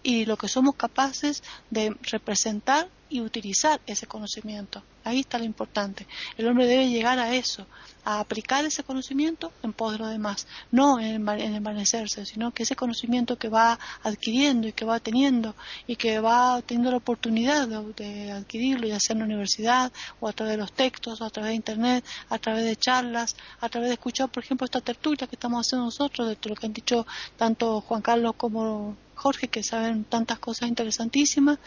[0.07, 4.81] y lo que somos capaces de representar y utilizar ese conocimiento.
[5.03, 6.07] Ahí está lo importante.
[6.39, 7.67] El hombre debe llegar a eso,
[8.05, 12.77] a aplicar ese conocimiento en pos de lo demás, no en, envanecerse, sino que ese
[12.77, 15.57] conocimiento que va adquiriendo y que va teniendo
[15.89, 20.33] y que va teniendo la oportunidad de, adquirirlo, ya sea en la universidad o a
[20.33, 23.89] través de los textos, o a través de internet, a través de charlas, a través
[23.89, 27.05] de escuchar, por ejemplo, esta tertulia que estamos haciendo nosotros, de lo que han dicho
[27.37, 31.59] tanto Juan Carlos como Jorge, que saben tantas cosas interesantísimas,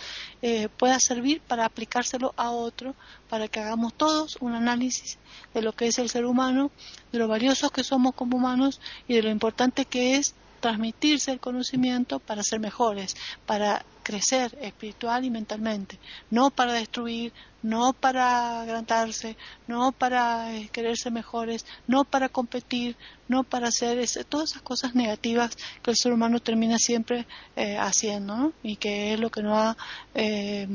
[0.42, 2.96] eh, pueda servir para aplicárselo a otro,
[3.28, 5.18] para que hagamos todos un análisis
[5.54, 6.72] de lo que es el ser humano,
[7.12, 11.40] de lo valiosos que somos como humanos y de lo importante que es transmitirse el
[11.40, 19.36] conocimiento para ser mejores, para crecer espiritual y mentalmente, no para destruir, no para agrandarse,
[19.68, 22.96] no para eh, quererse mejores, no para competir,
[23.28, 28.54] no para hacer todas esas cosas negativas que el ser humano termina siempre eh, haciendo,
[28.64, 29.78] y que es lo que no ha,
[30.16, 30.68] eh,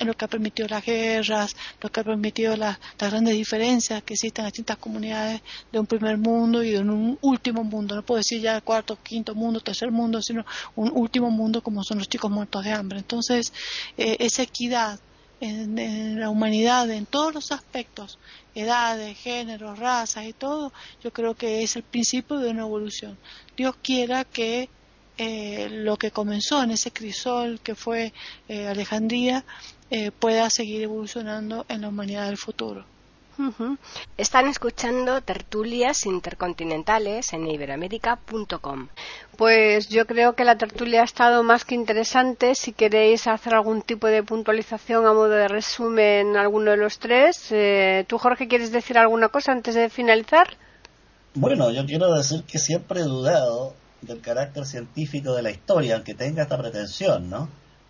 [0.00, 4.44] lo que ha permitido las guerras, lo que ha permitido las grandes diferencias que existen
[4.44, 5.40] en distintas comunidades
[5.70, 9.34] de un primer mundo y de un último mundo, no puedo decir ya cuarto, quinto
[9.34, 10.44] mundo, tercer mundo, sino
[10.76, 12.98] un último mundo como son los chicos muertos de hambre.
[12.98, 13.52] Entonces,
[13.96, 14.98] eh, esa equidad
[15.42, 18.18] en, la humanidad, en todos los aspectos,
[18.54, 20.72] edades, géneros, razas y todo,
[21.02, 23.18] yo creo que es el principio de una evolución.
[23.56, 24.70] Dios quiera que
[25.18, 28.12] eh, lo que comenzó en ese crisol que fue
[28.48, 29.44] eh, Alejandría
[30.18, 32.86] pueda seguir evolucionando en la humanidad del futuro.
[34.16, 38.88] Están escuchando tertulias intercontinentales en iberamérica.com.
[39.36, 42.54] Pues yo creo que la tertulia ha estado más que interesante.
[42.54, 47.48] Si queréis hacer algún tipo de puntualización a modo de resumen alguno de los tres,
[47.50, 50.56] eh, ¿tú Jorge quieres decir alguna cosa antes de finalizar?
[51.34, 56.14] Bueno, yo quiero decir que siempre he dudado del carácter científico de la historia, aunque
[56.14, 57.48] tenga esta pretensión, ¿no?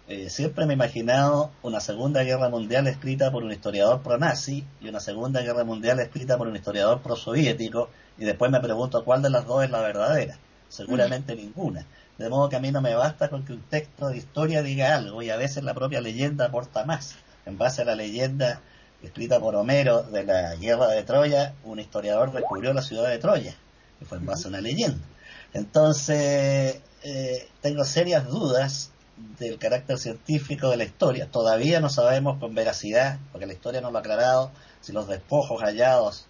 [0.08, 4.88] Eh, siempre me he imaginado una Segunda Guerra Mundial escrita por un historiador pro-nazi y
[4.88, 7.88] una Segunda Guerra Mundial escrita por un historiador pro-soviético
[8.18, 10.38] y después me pregunto cuál de las dos es la verdadera.
[10.68, 11.86] Seguramente ninguna.
[12.18, 14.94] De modo que a mí no me basta con que un texto de historia diga
[14.94, 17.14] algo y a veces la propia leyenda aporta más.
[17.46, 18.60] En base a la leyenda
[19.02, 23.54] escrita por Homero de la Guerra de Troya, un historiador descubrió la ciudad de Troya,
[24.00, 25.04] y fue en base a una leyenda.
[25.52, 28.91] Entonces, eh, tengo serias dudas
[29.38, 31.30] del carácter científico de la historia.
[31.30, 34.50] Todavía no sabemos con veracidad, porque la historia no lo ha aclarado,
[34.80, 36.26] si los despojos hallados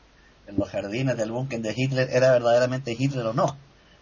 [0.46, 3.56] en los jardines del búnker de Hitler era verdaderamente Hitler o no.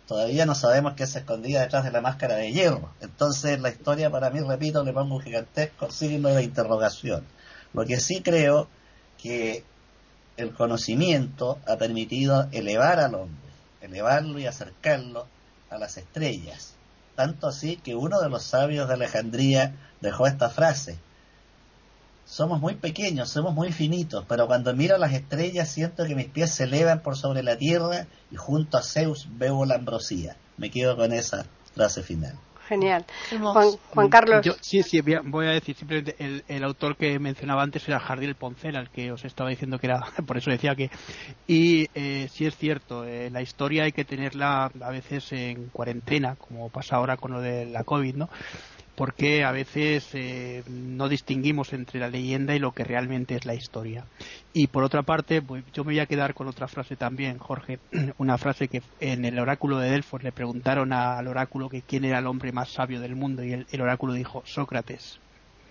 [0.06, 2.92] Todavía no sabemos qué se escondía detrás de la máscara de hierro.
[3.00, 7.24] Entonces la historia para mí, repito, le pongo un gigantesco signo de interrogación.
[7.72, 8.68] Lo que sí creo
[9.22, 9.62] que
[10.36, 13.50] el conocimiento ha permitido elevar al hombre,
[13.82, 15.26] elevarlo y acercarlo
[15.68, 16.74] a las estrellas
[17.14, 20.98] tanto así que uno de los sabios de Alejandría dejó esta frase.
[22.24, 26.52] Somos muy pequeños, somos muy finitos, pero cuando miro las estrellas siento que mis pies
[26.52, 30.36] se elevan por sobre la tierra y junto a Zeus veo la ambrosía.
[30.56, 31.44] Me quedo con esa
[31.74, 32.38] frase final.
[32.70, 33.04] Genial.
[33.92, 34.46] Juan, Carlos.
[34.60, 36.14] sí, sí, voy a decir simplemente
[36.48, 40.00] el, autor que mencionaba antes era Jardiel Poncela, el que os estaba diciendo que era,
[40.26, 40.88] por eso decía que.
[41.48, 46.36] Y eh, sí es cierto, eh, la historia hay que tenerla a veces en cuarentena,
[46.36, 48.30] como pasa ahora con lo de la COVID, ¿no?
[49.00, 53.54] Porque a veces eh, no distinguimos entre la leyenda y lo que realmente es la
[53.54, 54.04] historia.
[54.52, 57.78] Y por otra parte, pues, yo me voy a quedar con otra frase también, Jorge,
[58.18, 62.18] una frase que en el oráculo de Delfos le preguntaron al oráculo que quién era
[62.18, 65.18] el hombre más sabio del mundo y el, oráculo dijo Sócrates.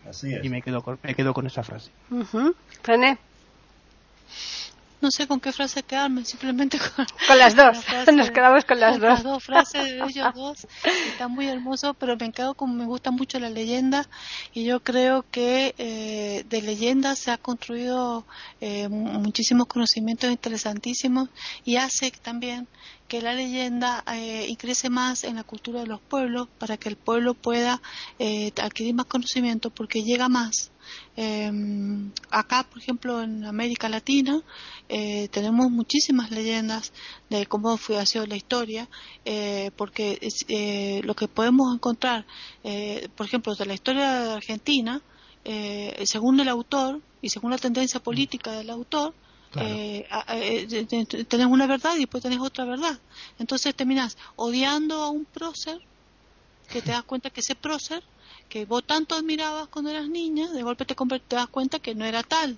[0.10, 0.44] Así es.
[0.44, 1.92] Y me quedo con, me quedo con esa frase.
[2.84, 3.20] René
[5.02, 7.78] no sé con qué frase quedarme, simplemente con, con las dos.
[8.14, 9.10] Nos quedamos con las dos.
[9.10, 10.68] Las dos frases de ellos dos.
[11.08, 14.08] Están muy hermosos, pero me quedo con, me gusta mucho la leyenda
[14.54, 18.26] y yo creo que eh, de leyenda se ha construido
[18.62, 21.30] eh, muchísimos conocimientos interesantísimos
[21.64, 22.68] y hace también
[23.10, 26.96] que la leyenda eh, ingrese más en la cultura de los pueblos para que el
[26.96, 27.82] pueblo pueda
[28.20, 30.72] eh, adquirir más conocimiento porque llega más.
[31.18, 31.52] Eh,
[32.30, 34.42] acá, por ejemplo, en América Latina
[34.88, 36.94] eh, tenemos muchísimas leyendas
[37.30, 38.88] de cómo fue ha sido la historia,
[39.26, 42.26] eh, porque eh, lo que podemos encontrar,
[43.16, 45.02] por ejemplo, de la historia de Argentina,
[46.06, 49.14] según el autor y según la tendencia política del autor,
[49.56, 50.08] eh,
[51.28, 53.00] tenés una verdad y después tenés otra verdad.
[53.38, 55.80] Entonces terminas odiando a un prócer
[56.68, 58.04] que te das cuenta que ese prócer
[58.48, 62.06] que vos tanto admirabas cuando eras niña, de golpe te, te das cuenta que no
[62.06, 62.58] era tal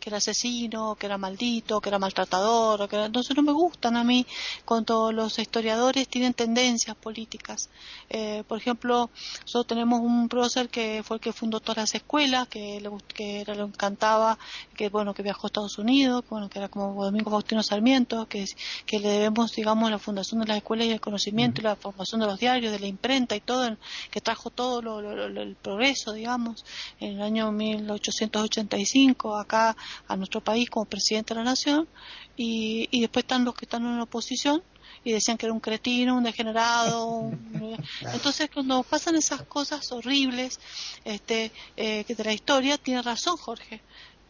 [0.00, 4.02] que era asesino, que era maldito, que era maltratador, que entonces no me gustan a
[4.02, 4.26] mí
[4.64, 7.68] cuando los historiadores tienen tendencias políticas.
[8.08, 9.10] Eh, por ejemplo,
[9.42, 13.44] nosotros tenemos un prócer que fue el que fundó todas las escuelas, que le, que
[13.46, 14.38] le encantaba,
[14.74, 18.46] que bueno, que viajó a Estados Unidos, bueno, que era como Domingo Faustino Sarmiento, que,
[18.86, 22.20] que le debemos, digamos, la fundación de las escuelas y el conocimiento, y la formación
[22.22, 23.76] de los diarios, de la imprenta y todo,
[24.10, 26.64] que trajo todo el progreso, digamos,
[26.98, 29.76] en el año 1885 acá
[30.08, 31.88] a nuestro país como presidente de la nación
[32.36, 34.62] y, y después están los que están en la oposición
[35.04, 37.30] y decían que era un cretino, un degenerado.
[38.12, 40.60] Entonces, cuando pasan esas cosas horribles
[41.04, 43.80] este, eh, que de la historia, tiene razón Jorge.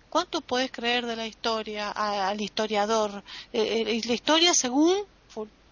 [0.09, 3.23] ¿Cuánto puedes creer de la historia al historiador?
[3.53, 4.97] Eh, eh, la historia según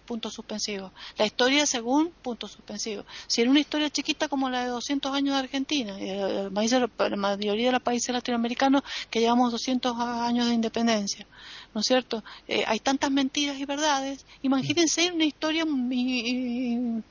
[0.09, 0.91] punto suspensivo.
[1.19, 3.05] La historia según punto suspensivo.
[3.27, 7.71] Si era una historia chiquita como la de 200 años de Argentina, la mayoría de
[7.73, 8.81] los países latinoamericanos
[9.11, 11.27] que llevamos 200 años de independencia,
[11.75, 12.23] ¿no es cierto?
[12.47, 14.25] Eh, hay tantas mentiras y verdades.
[14.41, 15.63] Imagínense una historia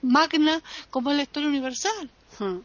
[0.03, 2.11] magna como es la historia universal.
[2.38, 2.59] Hmm.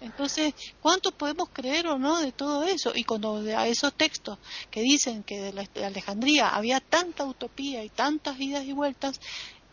[0.00, 2.92] Entonces, ¿cuánto podemos creer o no de todo eso?
[2.94, 4.38] Y cuando a esos textos
[4.70, 9.20] que dicen que de, la, de Alejandría había tanta utopía y tantas idas y vueltas,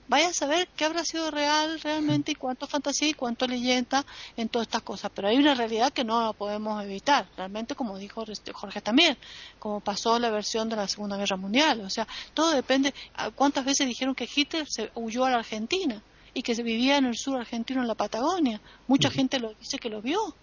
[0.08, 4.06] vaya a saber qué habrá sido real realmente y cuánto fantasía y cuánto leyenda
[4.38, 5.12] en todas estas cosas.
[5.14, 9.18] Pero hay una realidad que no la podemos evitar, realmente como dijo este, Jorge también,
[9.60, 11.82] como pasó la versión de la Segunda Guerra Mundial.
[11.82, 12.93] O sea, todo depende,
[13.36, 16.01] cuántas veces dijeron que Hitler se huyó a la Argentina
[16.34, 18.60] y que se vivía en el sur argentino, en la Patagonia.
[18.88, 20.36] Mucha gente lo dice que lo vio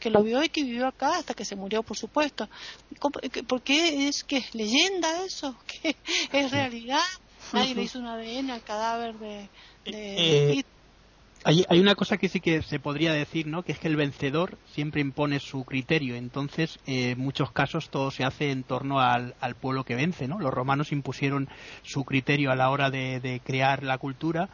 [0.00, 2.48] que lo vio y que vivió acá hasta que se murió, por supuesto.
[3.46, 5.54] ¿Por qué es que es leyenda eso?
[5.66, 5.94] ¿Que
[6.32, 7.02] es realidad?
[7.52, 9.48] Nadie le hizo un ADN al cadáver de...
[9.84, 10.62] Eh,
[11.42, 13.62] hay, hay, una cosa que sí que se podría decir, ¿no?
[13.62, 16.14] Que es que el vencedor siempre impone su criterio.
[16.16, 20.28] Entonces, eh, en muchos casos todo se hace en torno al, al, pueblo que vence,
[20.28, 20.38] ¿no?
[20.38, 21.48] Los romanos impusieron
[21.82, 24.50] su criterio a la hora de, de crear la cultura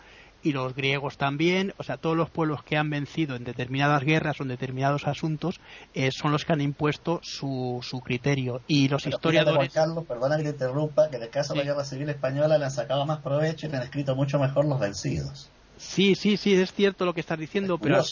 [0.47, 4.39] y los griegos también, o sea, todos los pueblos que han vencido en determinadas guerras
[4.39, 5.59] o en determinados asuntos
[5.93, 8.61] eh, son los que han impuesto su, su criterio.
[8.69, 9.73] Y los historiadores.
[9.73, 12.65] Carlos, perdona que te interrumpa, que en el caso de la Guerra Civil Española le
[12.65, 15.51] han sacado más provecho y le han escrito mucho mejor los vencidos.
[15.79, 18.03] Sí, sí, sí, es cierto lo que estás diciendo, pero,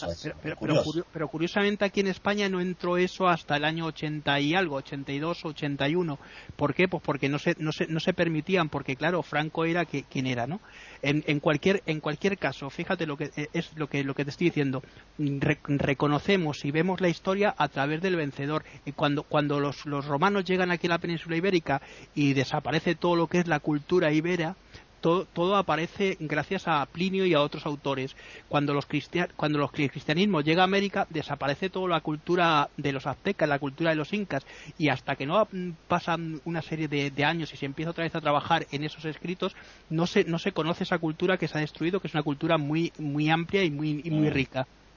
[1.13, 5.45] pero, curiosamente aquí en España no entró eso hasta el año 80 y algo, 82
[5.45, 6.19] o 81.
[6.57, 6.89] ¿Por qué?
[6.89, 10.27] Pues porque no se, no se, no se permitían, porque claro, Franco era que, quien
[10.27, 10.61] era, ¿no?
[11.01, 14.25] En, en, cualquier, en cualquier caso, fíjate lo que eh, es lo que, lo que
[14.25, 14.83] te estoy diciendo,
[15.19, 18.65] reconocemos y vemos la historia a través del vencedor.
[18.85, 21.81] Y cuando, cuando los, los romanos llegan aquí a la península ibérica
[22.15, 24.57] y desaparece todo lo que es la cultura ibera,
[25.05, 28.17] todo, aparece gracias a Plinio y a otros autores.
[28.49, 28.89] Cuando los
[29.37, 33.91] cuando los cristianismo llega a América, desaparece toda la cultura de los aztecas, la cultura
[33.91, 34.47] de los incas,
[34.79, 35.47] y hasta que no
[35.89, 39.55] pasan una serie de, años y se empieza otra vez a trabajar en esos escritos,
[39.91, 42.57] no se, no se conoce esa cultura que se ha destruido, que es una cultura
[42.57, 44.31] muy, muy amplia y muy, y muy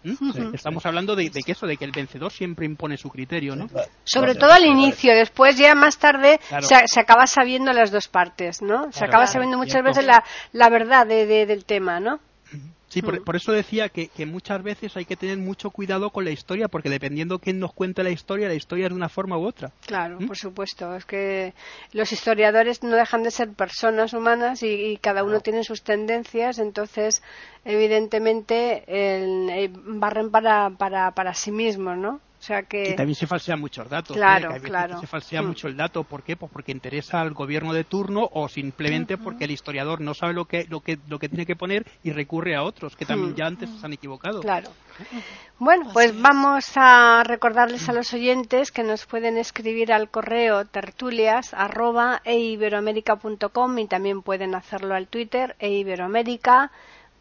[0.03, 0.53] mm.
[0.53, 3.69] Estamos hablando de, que eso, de que el vencedor siempre impone su criterio, ¿no?
[4.03, 8.91] Sobre todo al inicio, después ya más tarde se, acaba sabiendo las dos partes, ¿no?
[8.91, 10.23] Se acaba sabiendo muchas veces la,
[10.53, 12.19] la verdad de, del tema, ¿no?
[12.87, 13.35] Sí, por, mm.
[13.35, 17.39] eso decía que, muchas veces hay que tener mucho cuidado con la historia, porque dependiendo
[17.39, 19.71] quién nos cuente la historia, la historia es de una forma u otra.
[19.85, 20.27] Claro, ¿Mm?
[20.27, 20.95] por supuesto.
[20.95, 21.53] Es que
[21.91, 27.21] los historiadores no dejan de ser personas humanas y, cada uno tiene sus tendencias, entonces,
[27.65, 32.21] evidentemente, el, barren para, para, para sí mismos, ¿no?
[32.39, 32.93] O sea que...
[32.93, 34.15] también se falsean muchos datos.
[34.15, 34.19] ¿eh?
[34.19, 34.99] Claro, claro.
[34.99, 35.47] Se falsea mm.
[35.47, 36.03] mucho el dato.
[36.03, 36.35] ¿Por qué?
[36.35, 40.45] Pues porque interesa al gobierno de turno o simplemente porque el historiador no sabe lo
[40.45, 43.45] que, lo, que, lo que tiene que poner y recurre a otros que también ya
[43.45, 44.41] antes se han equivocado.
[44.41, 44.69] Claro.
[45.59, 51.53] Bueno, pues vamos a recordarles a los oyentes que nos pueden escribir al correo tertulias
[52.25, 56.71] y también pueden hacerlo al Twitter eiberoamérica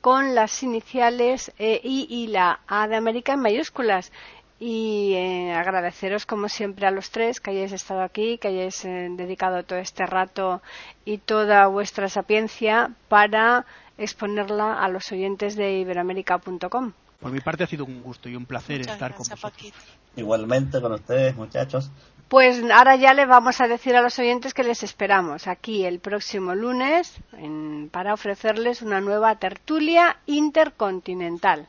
[0.01, 4.13] con las iniciales E, I y la A de América en mayúsculas
[4.59, 9.09] y eh, agradeceros como siempre a los tres que hayáis estado aquí, que hayáis eh,
[9.11, 10.63] dedicado todo este rato
[11.05, 13.67] y toda vuestra sapiencia para
[13.99, 16.93] exponerla a los oyentes de iberoamérica.com.
[17.21, 19.73] Por mi parte ha sido un gusto y un placer estar con vosotros.
[20.17, 21.91] Igualmente con ustedes, muchachos.
[22.29, 26.01] Pues ahora ya les vamos a decir a los oyentes que les esperamos aquí el
[26.01, 27.15] próximo lunes
[27.93, 31.69] para ofrecerles una nueva tertulia intercontinental.